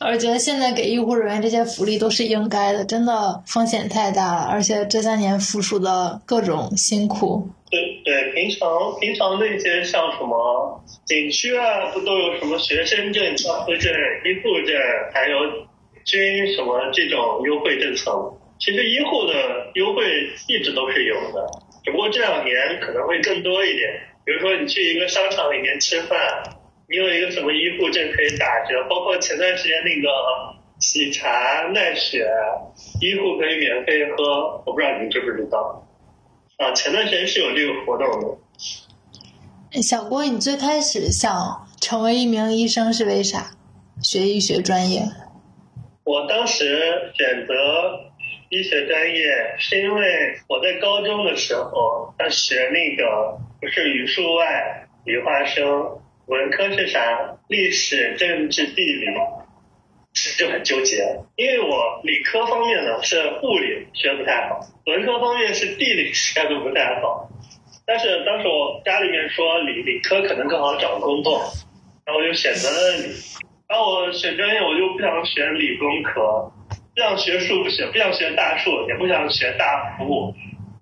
[0.00, 7.48] 我觉得现在给医护人员这些福利都是应该的，真的风险太大了，而且这三年付出的各种辛苦。
[7.70, 8.68] 对对，平常
[9.00, 14.74] 平常那些像什么景区啊，不都有什么学生证、教师证、医护证，
[15.12, 15.36] 还有
[16.04, 18.32] 军什么这种优惠政策吗？
[18.60, 19.34] 其实医护的
[19.74, 21.46] 优惠一直都是有的，
[21.84, 23.90] 只不过这两年可能会更多一点。
[24.24, 26.18] 比如说你去一个商场里面吃饭，
[26.90, 30.08] 你有一个什么医护证可以打折，包括前段时间那个
[30.80, 32.26] 喜茶、奈雪，
[33.02, 35.86] 医护可以免费喝，我不知道你们知不知道。
[36.56, 39.82] 啊，前段时间是有这个活动的。
[39.82, 43.50] 小郭，你最开始想成为一名医生是为啥？
[44.02, 45.02] 学医学专业？
[46.04, 47.52] 我当时选择
[48.48, 57.00] 医学专业，是因为我在高中的时候，他学那个不是语数外、理化生，文科是啥？
[57.48, 59.06] 历史、政治、地理，
[60.12, 61.16] 其实就很纠结。
[61.36, 67.30] 因为我理科方面呢是物理学不太好，文科方面是地理学的不太好。
[67.86, 71.40] 但是当时我家里面说理理科可能更好找工作，
[72.04, 73.08] 然后我就选择了理。
[73.66, 76.52] 然后我选专业，我就不想选理工科，
[76.94, 80.34] 不想学数学，不想学大数，也不想学大服务。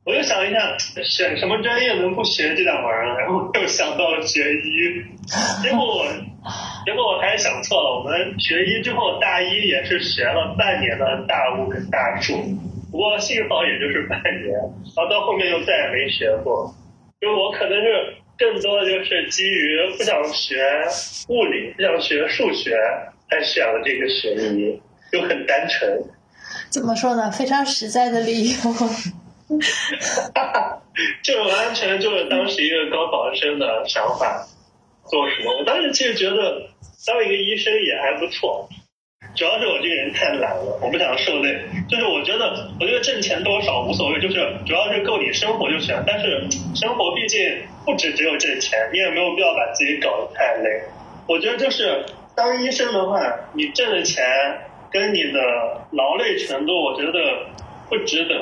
[0.07, 3.19] 我就想一下，选什么专业能不学这两门呢？
[3.19, 5.03] 然后又想到了学医，
[5.61, 6.07] 结果我，
[6.87, 7.99] 结果我还是想错了。
[7.99, 12.38] 我们学医之后，大一也是学了半年的大物跟大数，
[12.92, 14.55] 不过幸好也就是半年，
[14.95, 16.73] 然后到后面又再也没学过。
[17.21, 20.62] 就我可能是更多的就是基于不想学
[21.29, 22.79] 物理，不想学数学，
[23.29, 26.01] 才选了这个学医，就很单纯。
[26.71, 27.29] 怎么说呢？
[27.33, 28.57] 非常实在的理由。
[30.35, 30.82] 哈 哈
[31.22, 34.46] 这完全就是当时一个高考生的想法，
[35.09, 35.56] 做什么？
[35.59, 36.70] 我当时其实觉得
[37.06, 38.68] 当一个医生也还不错，
[39.37, 41.61] 主要是我这个人太懒了，我不想受累。
[41.88, 44.35] 就是我觉得，我觉得挣钱多少无所谓，就是
[44.66, 45.94] 主要是够你生活就行。
[46.06, 50.82] 但是生活毕竟不止只有挣钱，你也没有必要把自己搞得太累。
[51.28, 52.04] 我觉得就是
[52.35, 53.20] 当医生的话，
[53.52, 54.24] 你挣的钱
[54.90, 55.40] 跟你的
[55.92, 57.46] 劳累程度，我觉得。
[57.88, 58.35] 不值得，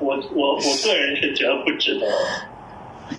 [0.00, 2.06] 我我我个人是觉得不值得。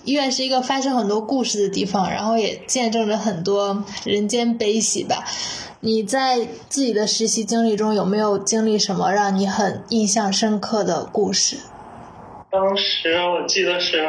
[0.05, 5.23] 医院是一个发生很多故事的地方，然后也见证着很多人间悲喜吧。
[5.81, 11.57] 你在自己的实习经历中有没有经历什么让你很印象深刻的故事？
[12.49, 13.99] 当时我记得是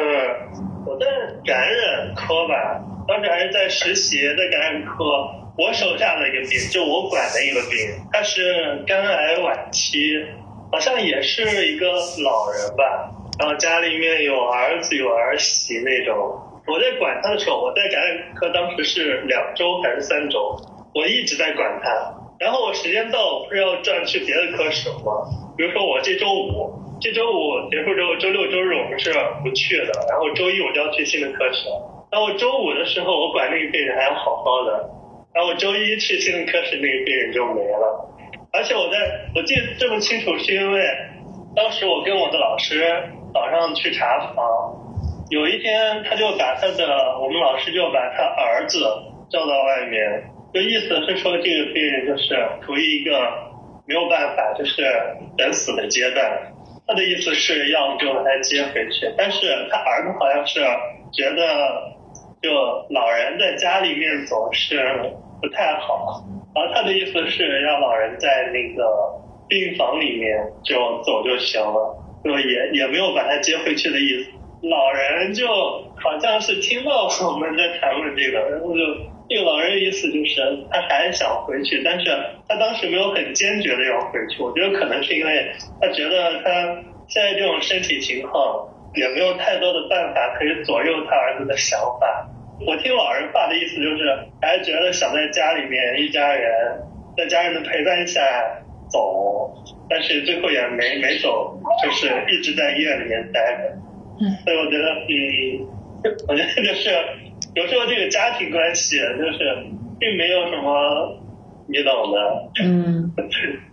[0.86, 1.06] 我在
[1.44, 5.04] 感染科吧，当时还是在实习，在感染科，
[5.58, 7.78] 我手下的一个病，就我管的一个病，
[8.12, 10.24] 他是肝癌晚期。
[10.74, 13.08] 好像也是一个老人吧，
[13.38, 16.16] 然后家里面有儿子有儿媳那种。
[16.66, 20.58] 我在管他的时候，我在感染科当时是两周还是三周，
[20.92, 21.88] 我一直在管他。
[22.40, 25.22] 然后我时间到，我不是要转去别的科室吗？
[25.56, 31.68] 比如说我这周五，这周五结束之后，周六周日我们是不去的，然后周一我就要去新的科室。
[32.10, 34.90] 然后周五的时候，我管那个病人还要好好的，
[35.32, 38.10] 然后周一去新的科室，那个病人就没了。
[38.54, 38.96] 而且我在
[39.34, 40.80] 我记得这么清楚，是因为
[41.56, 42.84] 当时我跟我的老师
[43.32, 44.44] 早上去查房，
[45.28, 48.78] 有一天他就把他的我们老师就把他儿子
[49.28, 53.10] 叫到外面，就意思是说这个病人就是处于一个
[53.86, 54.84] 没有办法就是
[55.36, 56.52] 等死的阶段，
[56.86, 60.60] 他的意思是要就把他接回去，但是他儿子好像是
[61.12, 61.92] 觉得
[62.40, 62.50] 就
[62.90, 64.78] 老人在家里面总是
[65.42, 66.22] 不太好。
[66.54, 68.84] 然后他的意思是让老人在那个
[69.48, 74.30] 病房里面就走就行了，就也也没有把他接回去的意思。
[74.62, 78.80] 老人就好像是听到我们在谈论这个，然后就
[79.28, 80.40] 这个老人的意思就是
[80.70, 82.06] 他还想回去，但是
[82.48, 84.42] 他当时没有很坚决的要回去。
[84.42, 86.50] 我觉得可能是因为他觉得他
[87.08, 92.30] 现在这种身体情况也没有太多的办法可以左右他儿子的想法。
[92.66, 94.04] 我听老人话的意思就是，
[94.40, 96.50] 还是觉得想在家里面一家人，
[97.16, 98.20] 在家人的陪伴下
[98.90, 99.52] 走，
[99.88, 103.78] 但是最后也没没走，就是一直在医院里面待着。
[104.20, 105.66] 嗯，所以我觉得，嗯，
[106.28, 106.90] 我觉得就是
[107.54, 109.38] 有时候这个家庭关系就是
[109.98, 111.20] 并没有什么
[111.68, 112.50] 你懂的。
[112.62, 113.12] 嗯，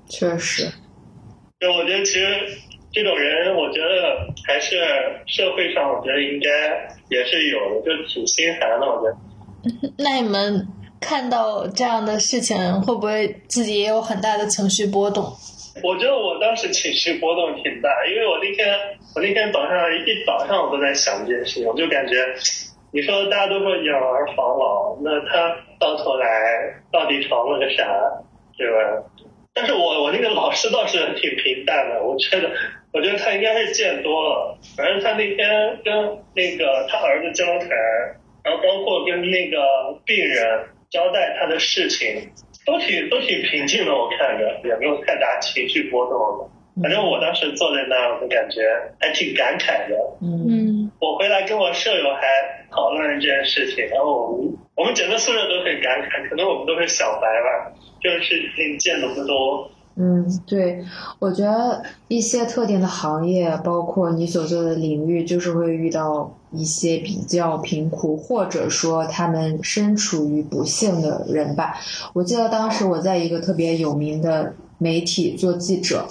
[0.10, 0.68] 确实。
[1.60, 2.26] 对，我觉得其实。
[2.94, 4.76] 这种人，我觉得还是
[5.26, 6.50] 社会上，我觉得应该
[7.10, 8.86] 也是有的，就挺心寒的。
[8.86, 9.18] 我觉得。
[9.98, 10.68] 那你们
[11.00, 15.24] 看到这样的事情，会不会自己也有很大的情绪波动？
[15.84, 18.76] 我觉得我当时情绪波动挺大，因为我那天
[19.16, 22.16] 我那天早上一早上我都在想这件事情，我就感觉，
[22.92, 26.28] 你说大家都说养儿防老，那他到头来
[26.92, 27.88] 到底防了个啥，
[28.58, 29.08] 对吧？
[29.54, 32.50] 但是我我那个老师倒是挺平淡的，我觉得。
[32.94, 35.94] 我觉得他应该是见多了，反正他那天跟
[36.36, 37.70] 那个他儿子交谈，
[38.44, 39.58] 然后包括跟那个
[40.06, 42.30] 病人交代他的事情，
[42.66, 43.94] 都挺都挺平静的。
[43.94, 46.52] 我看着也没有太大情绪波动的。
[46.82, 48.62] 反正我当时坐在那儿，我感觉
[49.00, 49.96] 还挺感慨的。
[50.22, 59.70] 嗯，我回来跟我舍友还讨论这件事情，然后我们我们整个宿舍都很感慨，可能我们都是小白吧，就是事情见的不多。
[59.96, 60.84] 嗯，对，
[61.20, 71.76] 我觉得一些特定的行业，包括你所做的领域，就是会遇到一些比较贫苦，或者说他们身处于不幸的人吧。
[72.14, 76.08] 我记得当时我在一个特别有名的媒体做记者，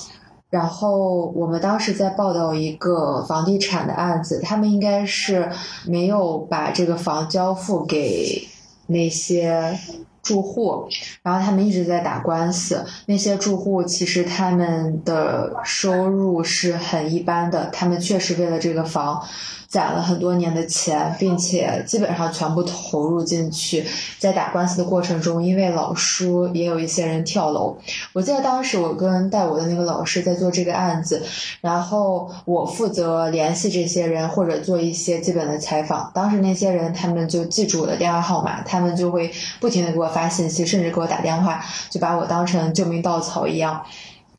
[0.51, 5.51] 然后我们当时在报道一个房地产的案子，他们应该是
[5.87, 8.47] 没有把这个房交付给
[8.87, 9.79] 那些。
[10.23, 10.89] 住户，
[11.23, 12.85] 然后他们一直在打官司。
[13.07, 19.23] 那些住户其实他们的收入是很一般的，他们确实为了这个房。
[19.71, 23.87] 攒了很多年的钱，并且基本上全部投入进去，
[24.19, 27.79] 在打官司的过程中，因为老叔也有一些人跳楼。
[28.13, 31.23] 我记得当时我跟带我的那个老师在做这个案子，
[31.61, 36.11] 然后我负责联系这些人或者做一些基本的采访。
[36.13, 39.31] 当时那些人他们就记住我的电话号码，他们就会
[39.61, 43.81] 不停的给我发信息，甚至给我打电话，就把我当成救命稻草一样。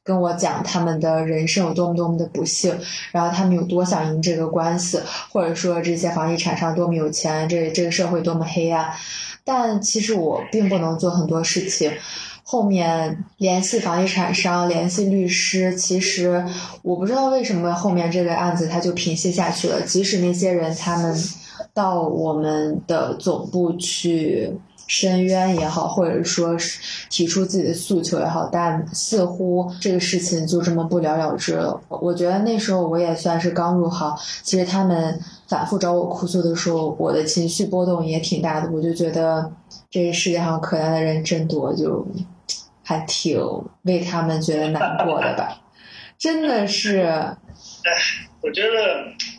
[0.04, 2.76] 跟我讲他们的人生有多么多么的不幸，
[3.12, 8.92] 然后他们有多想赢这个官司，或者说这些房地产商多么有钱，这这个社会多么黑暗。
[9.44, 11.92] 但其实我并不能做很多事情。
[12.44, 16.44] 后面联系房地产商，联系律师，其实
[16.82, 19.82] 我不知道为什么后面这个案子它就平息下去了。
[19.82, 21.16] 即使那些人他们
[21.74, 24.52] 到我们的总部去。
[24.88, 31.82] 申冤也好，或者说是提出自己的诉求也好，但似乎这个事情就这么不了了之了。
[31.88, 34.14] 我觉得那时候我也算是刚入行，
[34.44, 35.18] 其实他们
[35.48, 38.70] 反复找我哭诉的时候，我的情绪波动也挺大的。
[38.72, 39.50] 我就觉得
[39.90, 42.06] 这个世界上可怜的人真多，就
[42.84, 43.40] 还挺
[43.84, 45.62] 为他们觉得难过的吧。
[46.18, 47.92] 真的是，哎，
[48.42, 48.70] 我觉得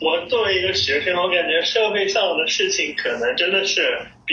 [0.01, 3.81] 我作为一个学生，我感觉社会上的事情可能真的是。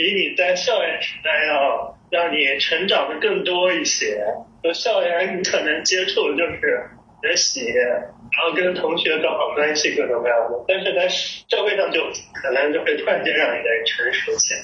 [0.01, 4.25] 比你在校园时代要让你成长的更多一些。
[4.63, 6.89] 就校园你可能接触的就是
[7.21, 10.65] 学习，然后跟同学搞好关系，各种各样的。
[10.67, 12.01] 但是在社会上就
[12.33, 14.61] 可能就会突然间让一个人成熟起来。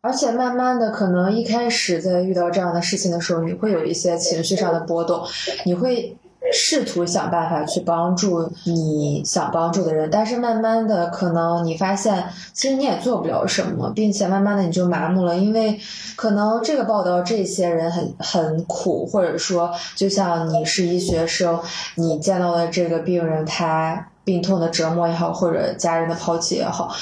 [0.00, 5.24] 而且慢慢的，可能一开始在遇到这样的事情的时候，你会有一些情绪上的波动，
[5.64, 6.16] 你会
[6.52, 15.78] 试图想办法去帮助你想帮助的人，但是慢慢的，可能你发现其实你也做不了什么，并且慢慢的你就麻木了，因为
[16.16, 21.60] 可能这个报道这些人很很苦，或者说就像你是医学生，
[21.96, 26.94] 你见到的这个病人他病痛的折磨也好，或者家人的抛弃也好。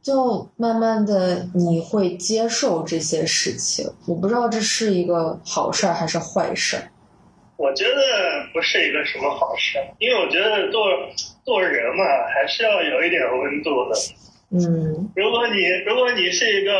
[0.00, 6.82] 就慢慢的你会接受这些事情，我不知道这是一个好事儿还是坏事儿。
[7.58, 10.86] 我觉得不是一个什么好事，因为我觉得做
[11.44, 13.96] 做人嘛，还是要有一点温度的。
[14.52, 16.72] 嗯，如果你如果你是一个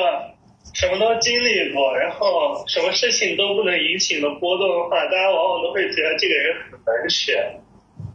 [0.72, 7.60] 什么都经历过，然后什么事情都不能引起的波动的话，大家往往都会觉得这个人很冷血。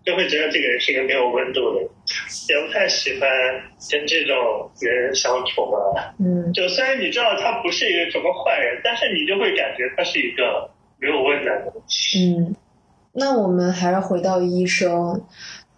[0.05, 1.82] 就会觉得这个人是一个没有温度的，
[2.49, 3.30] 也不太喜欢
[3.89, 5.78] 跟这种人相处嘛。
[6.20, 10.70] 嗯，就虽然你知道他不是一个什么坏人，但是你就会感觉他是一个
[11.04, 11.74] 没有温暖的。
[12.18, 12.56] 嗯，
[13.12, 15.22] 那我们还是回到医生，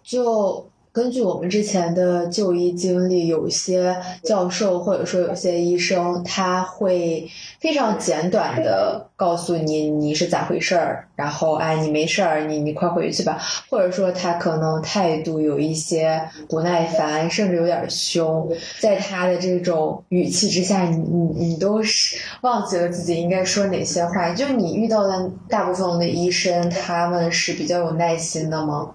[0.02, 0.70] 就。
[0.96, 7.28] 根据我们之前的就医经历，有些教授或者说有些医生，他会
[7.60, 13.38] 非常简短的告诉你你是咋回事儿，然后哎你没事儿，你你快回去吧，
[13.68, 16.18] 或者说他可能态度有一些
[16.48, 24.32] 不耐烦，甚至有点凶，在他的这种语气之下，你你你都是忘记了自己应该说哪些话。
[24.32, 28.92] 就你遇到的大部分的医生，他们是比较有耐心的吗？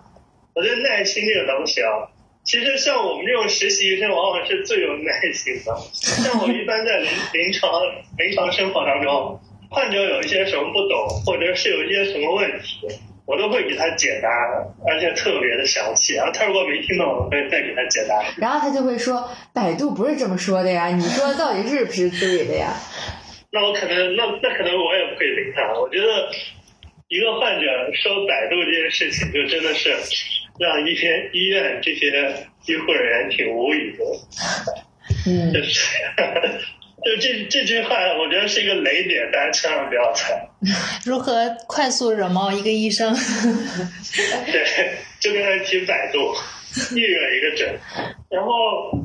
[0.53, 2.09] 我觉得耐心这个东西啊，
[2.43, 5.75] 其实像我们这种实习医生，往往是最有耐心的。
[5.93, 7.71] 像我一般在临 临床
[8.17, 9.39] 临床生活当中，
[9.69, 12.87] 患者有一些什么不懂，或者是有一些什么问题，
[13.25, 14.27] 我都会给他解答，
[14.85, 16.15] 而且特别的详细。
[16.15, 18.21] 然后他如果没听懂，我会再给他解答。
[18.37, 22.73] 然后他就会说：“百度不是这么说的呀，你说的到底是不是对的呀？”
[23.53, 25.79] 那我可能，那那可能我也不会理他。
[25.79, 26.29] 我觉得
[27.07, 29.95] 一个患者说百度这件事情，就真的是。
[30.61, 32.07] 让一些医院这些
[32.67, 34.03] 医护人员挺无语的，
[35.25, 35.97] 嗯， 就是，
[37.03, 40.47] 就这这句话，我觉得是一个雷点，大家千万不要踩。
[41.03, 43.11] 如何快速惹毛一个医生？
[44.51, 46.31] 对，就跟他提百度，
[46.95, 47.79] 一惹一个准。
[48.29, 48.51] 然后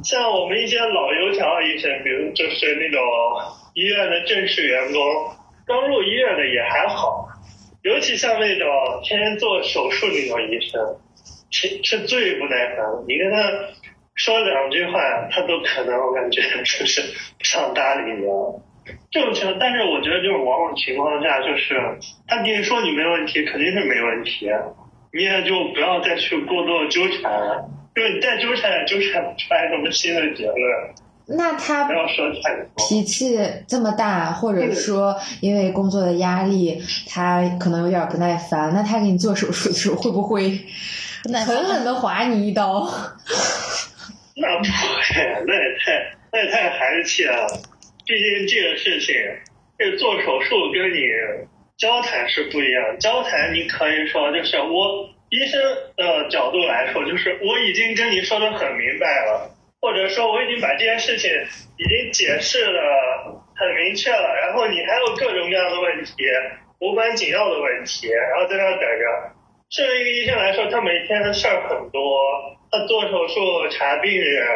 [0.05, 3.01] 像我们一些老油条医生，比如就是那种
[3.73, 5.01] 医院的正式员工，
[5.67, 7.27] 刚入医院的也还好，
[7.83, 8.69] 尤其像那种
[9.03, 11.01] 天天做手术那种医生。
[11.51, 13.39] 是是最不耐烦，你跟他
[14.15, 17.03] 说两句话，他都可能我感觉就是
[17.39, 18.27] 不想搭理你。
[19.11, 21.75] 这种情况，但是我觉得就是往往情况下，就是
[22.29, 24.49] 他跟你说你没问题，肯定是没问题，
[25.13, 30.57] 你也就不要再去过多纠缠了，因为你再纠缠也纠缠不出来什么新的结论。
[31.29, 33.37] 那他不要说太多，脾气
[33.67, 38.73] 这么大，或者说因为工作的压力，他可能有点不耐烦。
[38.73, 40.61] 那他给你做手术的时候，会不会？
[41.35, 42.83] 狠狠的划你一刀，
[44.37, 47.47] 那不会，那也太那也太孩子气了。
[48.07, 49.15] 毕竟这个事情，
[49.79, 51.01] 这做手术跟你
[51.77, 52.99] 交谈是不一样。
[53.01, 55.61] 交谈你可以说，就是我医生
[55.97, 59.51] 的角度来说，就是我已经跟你说的很明白了，
[59.81, 61.31] 或者说我已经把这件事情
[61.79, 62.79] 已经解释的
[63.57, 66.13] 很明确了，然后你还有各种各样的问题，
[66.81, 69.36] 无关紧要的问题，然后在那等着。
[69.69, 72.01] 作为一个医生来说，他每天的事儿很多，
[72.71, 74.47] 他做手术、查病人，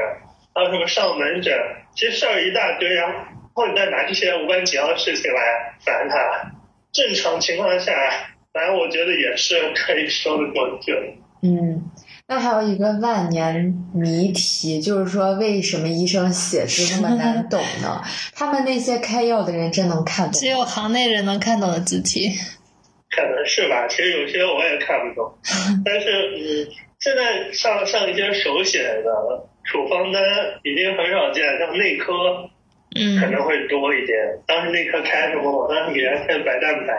[0.55, 1.53] 还有什么上门诊，
[1.97, 3.13] 其实事儿一大堆，然
[3.53, 6.53] 后你再拿这些无关紧要的事情来烦他，
[6.93, 7.93] 正常情况下，
[8.53, 10.95] 反正我觉得也是可以说得过去。
[11.43, 11.91] 嗯，
[12.29, 18.01] 那还有一个万年谜题，就是说为什么医生写字那么难懂呢？
[18.37, 20.39] 他们那些开药的人真能看懂？
[20.39, 22.31] 只有行内人能看懂的字体。
[23.11, 25.39] 可能是吧，其实有些我也看不懂，
[25.85, 26.69] 但是嗯，
[27.01, 29.11] 现在上上一些手写的
[29.65, 30.23] 处方单
[30.63, 32.13] 已经很少见，像内科，
[32.97, 34.17] 嗯，可能会多一点。
[34.47, 36.95] 当时内科开什么，我当时给人开白蛋白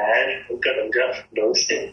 [0.47, 1.91] 什么，各种各样的东西。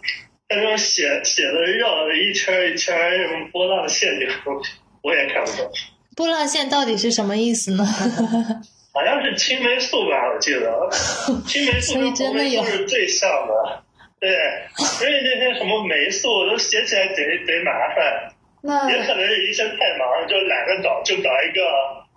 [0.49, 4.71] 他那种写写的绕了一圈一圈什么波浪线这种东西，
[5.03, 5.71] 我也看不懂。
[6.17, 7.85] 波浪线到底是什么意思呢？
[8.95, 10.89] 好像是青霉素吧，我记得。
[11.47, 13.85] 青霉素跟红霉素是最像的。
[14.21, 14.31] 对，
[14.77, 18.33] 所以那些什么霉素都写起来贼贼麻烦。
[18.61, 21.63] 那也可能是医生太忙，就懒得找，就找一个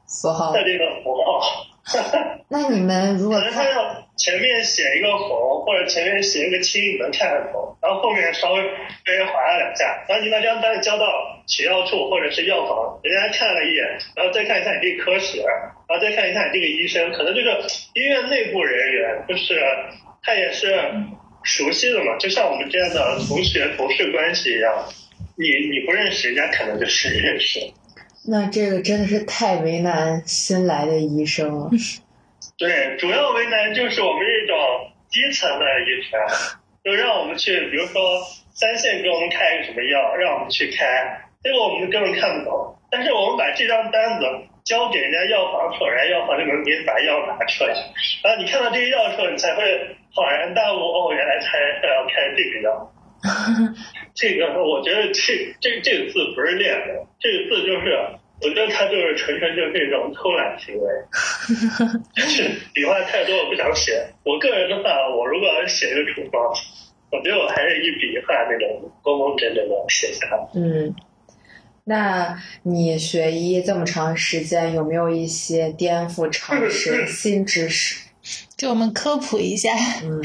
[0.07, 1.67] 符号特定的符号。
[2.49, 8.63] 那你们如果可能他要前面写一个红，或者前面写一个青，你能看得懂，然后后面稍微
[9.05, 11.05] 被人划了两下，然后你把这张单交到
[11.47, 13.85] 取药处或者是药房，人家看了一眼，
[14.15, 17.61] 然后再看一下你这个科室，然后再看一下你这个医生，可能这个
[17.93, 19.61] 医院内部人员，就是
[20.23, 20.73] 他也是。
[21.43, 24.85] 熟悉的嘛，就像我们这样的同学同事关系一样，
[25.35, 27.59] 你你不认识人家，可能就是认识。
[28.27, 31.69] 那这个真的是太为难新来的医生了。
[32.57, 34.55] 对，主要为难就是我们这种
[35.09, 36.19] 基层的医生，
[36.85, 38.21] 就让我们去，比如说
[38.53, 42.77] 三线给我们开个什么药，让我们去开，结果我们根本看不懂。
[42.91, 44.25] 但是我们把这张单子
[44.63, 47.73] 交给人家药房时候，人家药房就能给你把药拿出来，
[48.21, 51.57] 然后你看到这个药的时候，你才会恍然大悟，哦，原来他
[51.87, 52.93] 要开这个药。
[54.15, 57.95] 这个我觉得这这这个字不是练的，这个字就是，
[58.41, 60.89] 我觉得他就是纯纯就是一种偷懒行为，
[62.15, 62.43] 就是
[62.73, 64.03] 笔画太多我不想写。
[64.25, 66.41] 我个人的话，我如果要写一个处方，
[67.11, 70.49] 我觉得我还是一笔一画那种工工整整的写下来。
[70.55, 70.95] 嗯，
[71.85, 78.10] 那你学医这么长时间，有没有一些颠覆常识新知识？
[78.61, 79.71] 给我们科普一下。
[80.03, 80.21] 嗯。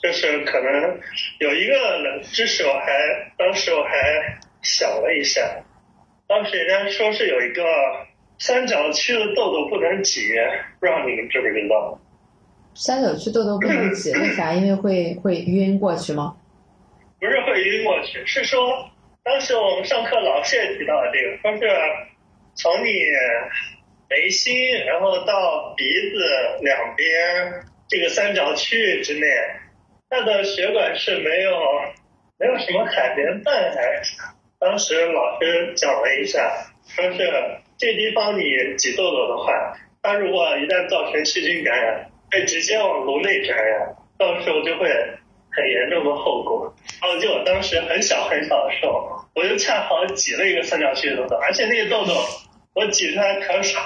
[0.00, 0.98] 就是可能
[1.40, 2.86] 有一个冷知识，我还
[3.36, 5.42] 当时我还想了一下，
[6.26, 7.62] 当时人家说是有一个
[8.38, 10.22] 三角区的痘痘不能挤，
[10.78, 12.00] 不知道你们知不知道？
[12.74, 14.54] 三角区痘痘不能挤，为啥？
[14.54, 16.34] 因为会会晕过去吗？
[17.18, 18.58] 不是会晕过去，是说
[19.22, 21.70] 当时我们上课老师也提到了这个，说是
[22.54, 22.88] 从你
[24.10, 26.18] 眉心然后到鼻子
[26.62, 29.26] 两边这个三角区域之内。
[30.10, 31.52] 它的血管是没有
[32.36, 34.02] 没有什么海绵蛋白，
[34.58, 37.18] 当时老师讲了一下，说是
[37.78, 38.42] 这地方你
[38.76, 39.52] 挤痘痘的话，
[40.02, 44.88] 它如果一旦造成细菌感染，会直接往颅内感染，到时候就会
[45.52, 46.74] 很严重的后果。
[47.00, 52.12] 然 后就我当时很小很小的时候，我就恰好挤了一个三角区痘痘，而且那个痘痘
[52.74, 53.78] 我挤出来可少，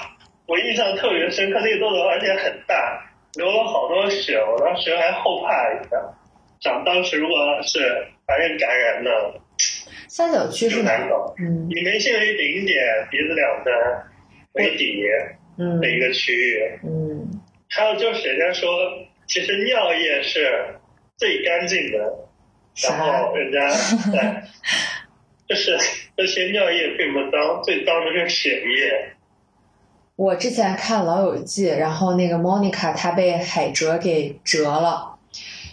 [0.47, 3.01] 我印象特别深刻，那个痘痘而且很大。
[3.35, 5.97] 流了好多血，我当时还后怕一下，
[6.61, 7.79] 想当时如果是
[8.25, 9.41] 把人感染了，
[10.07, 11.35] 三角区是难搞。
[11.37, 12.81] 嗯，你眉心为顶点，
[13.11, 13.75] 鼻子两端
[14.53, 15.03] 为底
[15.81, 16.79] 的一个区域。
[16.85, 17.27] 嗯，
[17.67, 18.69] 还有就是人家说，
[19.27, 20.49] 其实尿液是
[21.17, 21.97] 最干净的，
[22.87, 23.67] 然后人家
[24.13, 24.19] 对，
[25.49, 25.77] 就是
[26.15, 29.11] 这些尿液并不脏，最脏的是血液。
[30.15, 35.15] 我之前看《老友记》，然后那个 Monica 她被海蜇给蛰了。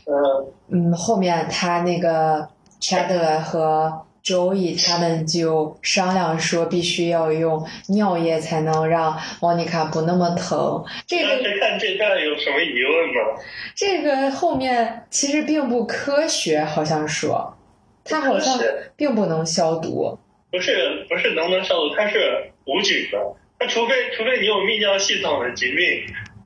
[0.06, 0.52] 嗯。
[0.74, 2.48] 嗯，后面他那个
[2.80, 10.82] Chandler 和 Joey 他们就商量说，必须要用尿液才能让 Monica 不那么疼。
[11.06, 11.28] 这个
[11.60, 13.42] 看这段有什么疑问吗？
[13.76, 17.54] 这个后面其实并不科学，好像说，
[18.02, 18.58] 它好像
[18.96, 20.18] 并不能消毒。
[20.50, 23.18] 不是不是能不能消毒，它是无菌的。
[23.62, 25.86] 那除非除非你有泌尿系统的疾病，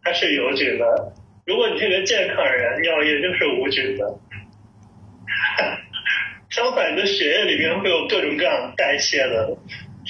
[0.05, 1.15] 它是有菌的。
[1.47, 4.19] 如果你是个健康人，尿液就是无菌的。
[6.53, 9.57] 相反，你的血液里面会有各种各样代谢的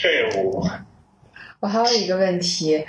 [0.03, 0.67] 废物。
[1.61, 2.85] 我还有一个问题，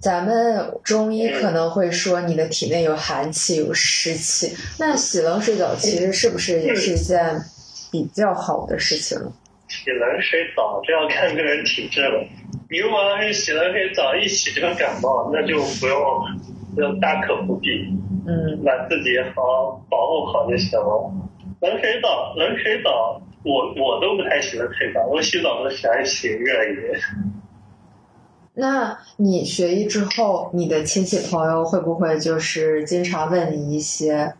[0.00, 7.38] 咱们中医可能会说你的体内有寒气、有湿气，那洗冷水澡其实是不是也是一件
[7.92, 9.18] 比较好的事情？
[9.68, 12.26] 洗冷水澡这要看个人体质了。
[12.70, 15.98] 你如果要是洗冷水澡一洗就感冒，那就不用，
[16.76, 17.70] 就大可不必。
[18.26, 21.12] 嗯，把自己好保护好就行了。
[21.60, 27.00] 冷水澡，冷水澡，我我都不太喜欢水澡，我洗澡都喜欢洗热水。
[28.54, 34.34] 那你学医之后，你的亲戚朋友会不会就是经常问你一些？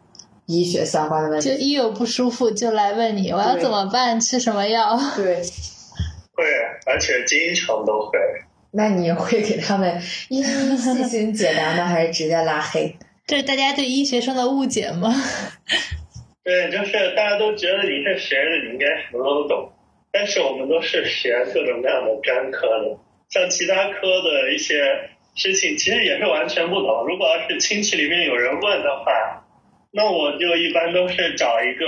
[0.50, 4.18] 医学相关的问题，就一有不舒服就来问你，我要怎么办？
[4.18, 4.98] 吃什么药？
[5.14, 5.42] 对，会，
[6.88, 8.18] 而且经常都会。
[8.70, 10.42] 那你会给他们一一
[10.76, 11.84] 细心解答吗？
[11.86, 12.96] 还是直接拉黑？
[13.26, 15.14] 这是大家对医学生的误解吗？
[16.42, 19.72] 对，就是大家都觉得你是学的，你应该什么都懂。
[20.10, 27.04] 但是我们都是学各种各样的专科的，像其他科的一些事情，其实也是完全不懂。
[27.06, 29.44] 如果要是亲戚里面有人问的话。
[29.90, 31.86] 那我就一般都是找一个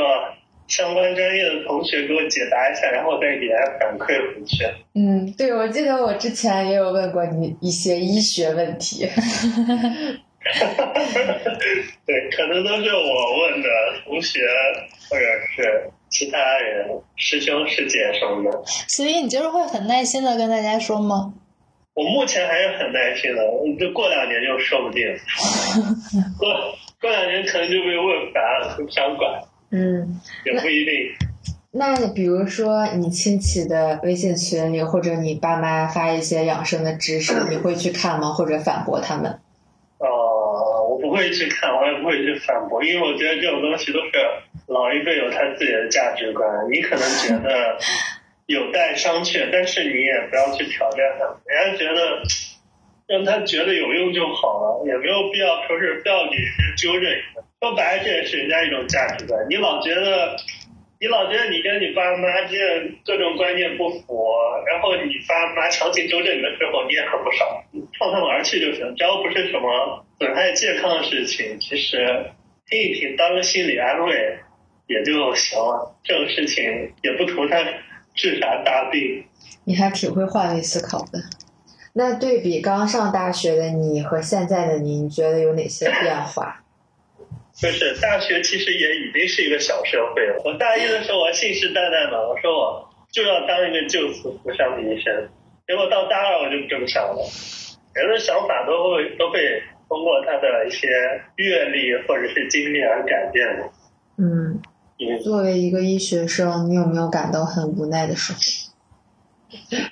[0.71, 4.65] 相关专业的同学给我解答一下，然后再给他反馈回去。
[4.95, 9.05] 嗯，对，我记得我之前也有问过你一些医学问题。
[12.07, 13.69] 对，可能都是我问的
[14.05, 14.41] 同学
[15.11, 18.63] 或者是其他人师兄师姐什么的。
[18.89, 21.35] 所以你就是会很耐心的跟大家说吗？
[21.95, 23.43] 我目前还是很耐心的，
[23.79, 25.03] 就过两年就说不定。
[26.39, 26.49] 过。
[27.01, 29.43] 过两年可能就被问烦了，不想管。
[29.71, 30.95] 嗯，也不一定。
[31.73, 38.33] 那比如说你亲戚的微信群里，或者你爸妈发一些养生的知识，你会去看吗？
[38.33, 39.39] 或者反驳他们？
[39.99, 40.09] 呃，
[40.89, 44.13] 我不不会去看，我也不会去反驳，因为我觉得这种东西都是
[44.69, 47.77] 老一辈有他自己的价值观，你可能觉得
[48.47, 52.23] 有待商榷，但是你也不要去挑战他，人家觉得
[53.09, 57.43] 让他觉得有用就好了，也没有必要说是非要给人家纠正一下。
[57.61, 60.37] 说白了，这也是人家一种价值观，你老觉得。
[61.03, 62.59] 你老觉得你跟你爸妈这
[63.07, 64.29] 各种观念不符，
[64.69, 67.65] 然后你爸妈强行纠正你的时候，你也很不爽，
[67.99, 68.95] 放他们而去就行。
[68.97, 71.97] 只要不是什么损害健康的事情，其实
[72.67, 74.13] 听一听，当个心理安慰
[74.89, 75.97] 也就行了。
[76.05, 76.63] 这种事情
[77.03, 77.65] 也不图他
[78.15, 79.25] 治啥大病。
[79.65, 81.19] 你还挺会换位思考的。
[81.95, 86.63] 那对比刚上大学的你和现在的你，你觉得有哪些变化？
[87.61, 90.41] 就是大学其实也已经是一个小社会了。
[90.47, 95.29] 我大一的时候，我信誓旦旦的，我说我就要当一个救死扶伤的医生。
[95.69, 97.21] 结果到大二我就不这么想了。
[97.93, 100.89] 人的想法都会都会通过他的一些
[101.37, 103.71] 阅历或者是经历而改变的。
[104.17, 104.63] 嗯，
[105.23, 108.39] 作为一个医学生，你有没有感到很无奈的时候？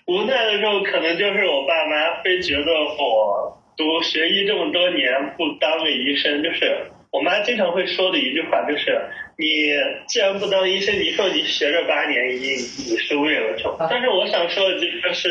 [0.07, 6.93] 无奈的时候，可能就是我爸妈会觉得我读学医这么多年不当个医生，就是。
[7.11, 9.01] 我妈经常会说的一句话就是：
[9.37, 9.73] 你
[10.07, 12.51] 既然不当医生，你说你学这八年医，
[12.87, 13.87] 你是为了什么？
[13.91, 15.29] 但是我想说的就是，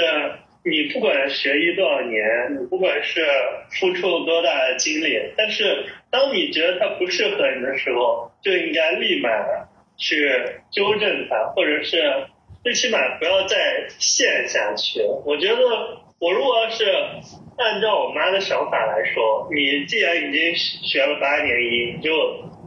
[0.64, 2.26] 你不管学医多少年，
[2.60, 3.26] 你不管是
[3.80, 9.30] 付出了多大的精力，但是当你觉得它不适合你的时候，就应该立马
[9.98, 10.30] 去
[10.72, 12.02] 纠正它，或者是
[12.64, 15.02] 最起码不要再陷下去。
[15.26, 15.62] 我觉得
[16.20, 16.86] 我如果是。
[17.60, 22.14] 按照我妈的想法来说，你既然已经学了八年医，你就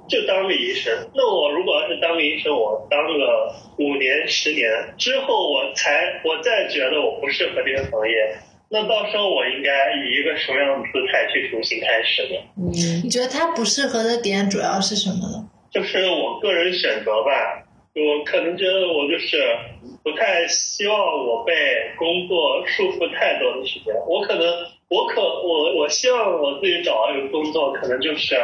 [0.08, 0.92] 就当个医生。
[1.14, 8.34] 那我如果要是当个医生，我当个五年、十年之后，我才我再觉得我不适合这个行业，
[8.68, 12.40] 那到时候我应该以一个什么样的姿态去重新开始呢？
[12.58, 12.74] 嗯，
[13.04, 15.48] 你觉得他不适合的点主要是什么呢？
[15.70, 17.62] 就是我个人选择吧。
[17.92, 19.36] 我可能觉得我就是
[20.04, 21.52] 不太希望我被
[21.98, 23.92] 工作束缚太多的时间。
[24.06, 24.46] 我可能，
[24.88, 28.36] 我可我我希望我自己找到一个工作，可能就是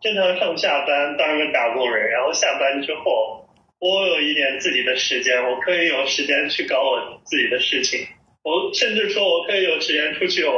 [0.00, 3.46] 正常上下班当一个打工人，然后下班之后
[3.78, 8.00] 我有一点自己的时间，我可以有时间去搞我自己的事情。
[8.42, 10.56] 我甚至说我可以有时间出去玩，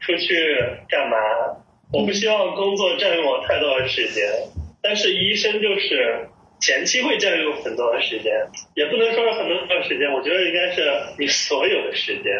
[0.00, 0.58] 出去
[0.88, 1.16] 干嘛？
[1.92, 4.24] 我不希望工作占用我太多的时间。
[4.82, 6.26] 但是医生就是。
[6.62, 8.32] 前期会占用很多的时间，
[8.74, 10.88] 也不能说是很多的时间，我觉得应该是
[11.18, 12.32] 你所有的时间，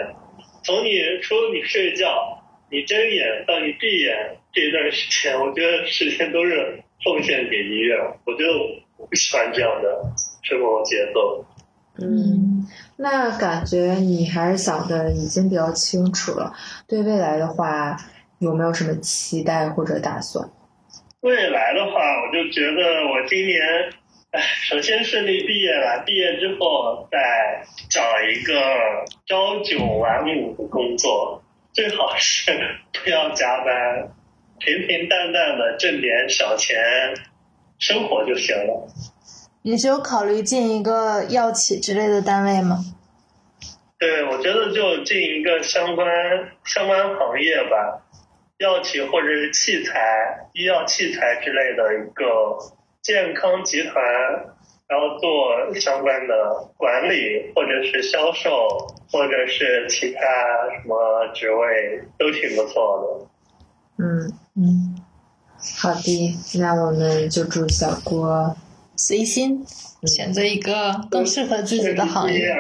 [0.63, 7.97] 从你除了你睡觉，你睁眼到你闭眼这一段时间，我觉得时间都是奉献给音乐。
[8.25, 8.53] 我觉得
[8.97, 10.05] 我不喜欢这样的
[10.45, 11.45] 生活节奏。
[12.01, 12.65] 嗯，
[12.97, 16.53] 那感觉你还是想的已经比较清楚了。
[16.87, 17.97] 对未来的话，
[18.39, 20.49] 有没有什么期待或者打算？
[21.23, 21.93] 未来的话，
[22.23, 23.59] 我就觉得我今年。
[24.65, 28.55] 首先顺利毕业了，毕业之后再找一个
[29.27, 31.43] 朝九晚五的工作，
[31.75, 32.51] 最好是
[33.05, 34.09] 不要加班，
[34.59, 36.79] 平平淡淡的挣点小钱，
[37.79, 38.89] 生活就行了。
[39.61, 42.79] 你是有考虑进一个药企之类的单位吗？
[43.99, 46.09] 对，我觉得就进一个相关
[46.65, 48.03] 相关行业吧，
[48.57, 52.25] 药企或者是器材、医药器材之类的一个。
[53.03, 53.95] 健康集团，
[54.87, 56.35] 然后做相关的
[56.77, 58.51] 管理，或者是销售，
[59.11, 60.21] 或者是其他
[60.81, 63.29] 什么职位，都挺不错
[63.99, 64.05] 的。
[64.05, 64.97] 嗯嗯，
[65.81, 68.55] 好的，那我们就祝小郭
[68.97, 69.65] 随心
[70.07, 72.55] 选择一个更适合自己的行业。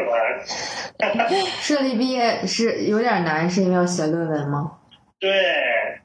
[1.60, 4.78] 顺利毕业是有点难，是因为要写论文吗？
[5.20, 5.30] 对，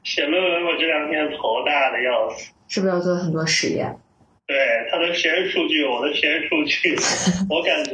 [0.04, 2.52] 写论文我这两天头大的要死。
[2.68, 3.96] 是不是要做很多实验？
[4.48, 4.56] 对
[4.90, 6.96] 他的实验数据，我的实验数据，
[7.48, 7.92] 我感觉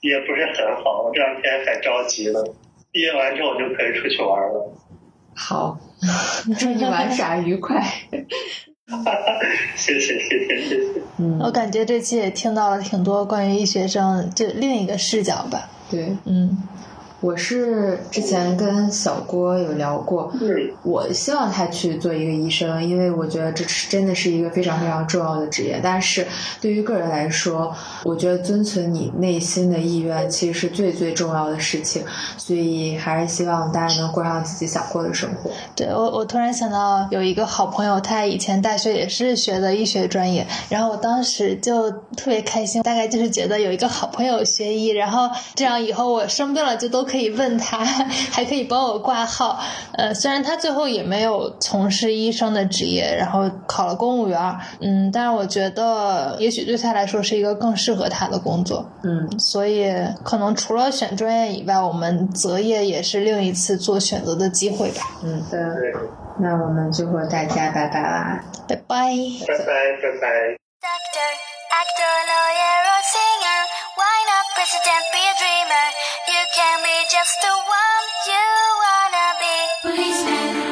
[0.00, 1.02] 也不是很好。
[1.02, 2.40] 我这两天还着急呢，
[2.92, 4.72] 毕业完之后我就可以出去玩了。
[5.34, 5.76] 好，
[6.56, 7.82] 祝你玩耍愉快。
[9.74, 11.02] 谢谢谢谢谢谢。
[11.18, 15.68] 嗯，我感觉这期也听到了挺多关于医学生就另一个视角吧。
[15.90, 16.56] 对，嗯。
[17.26, 20.32] 我是之前跟小郭有聊过，
[20.84, 25.80] 我希望他去做一个医生，因为我觉得这是真的是一个非常非常重要的职业。
[25.82, 26.24] 但是
[26.60, 27.74] 对于个人来说，
[28.04, 32.04] 我觉得遵从你内心的意愿其实是最最重要的事情。
[32.36, 35.50] 所以还是希望大家能过上自己想过的生活。
[35.74, 47.15] 对我，我突然想到有一个好朋友，他以前大学也是学的医学专业，然后我当时就特别开心，大概就是觉得有一个好朋友学医，然后这样以后我生病了就都可以。
[47.16, 47.78] 可以问他，
[48.30, 49.58] 还可以帮我挂号。
[49.94, 54.38] 呃，虽然他最后也没有从事医生的职业，然后考了公务员，
[54.80, 58.86] 嗯，但是我觉得也许对他来说是一个更适合他的工作。
[59.02, 59.90] 嗯，所以
[60.22, 65.02] 可能除了选专业以外，我们择业也是另一次做选择的机会吧。
[65.24, 65.94] 嗯的，对，
[66.38, 68.44] 那我们就和大家拜拜啦。
[68.68, 68.84] 拜拜。
[69.48, 69.64] 拜拜
[70.02, 70.28] 拜拜。
[70.86, 71.30] Doctor,
[71.80, 73.60] actor, lawyer, or singer.
[73.96, 74.25] Why not
[74.56, 75.04] president?
[75.12, 75.86] Be a dreamer.
[76.32, 78.44] You can be just the one you
[78.80, 79.56] wanna be.
[79.84, 80.65] Policeman.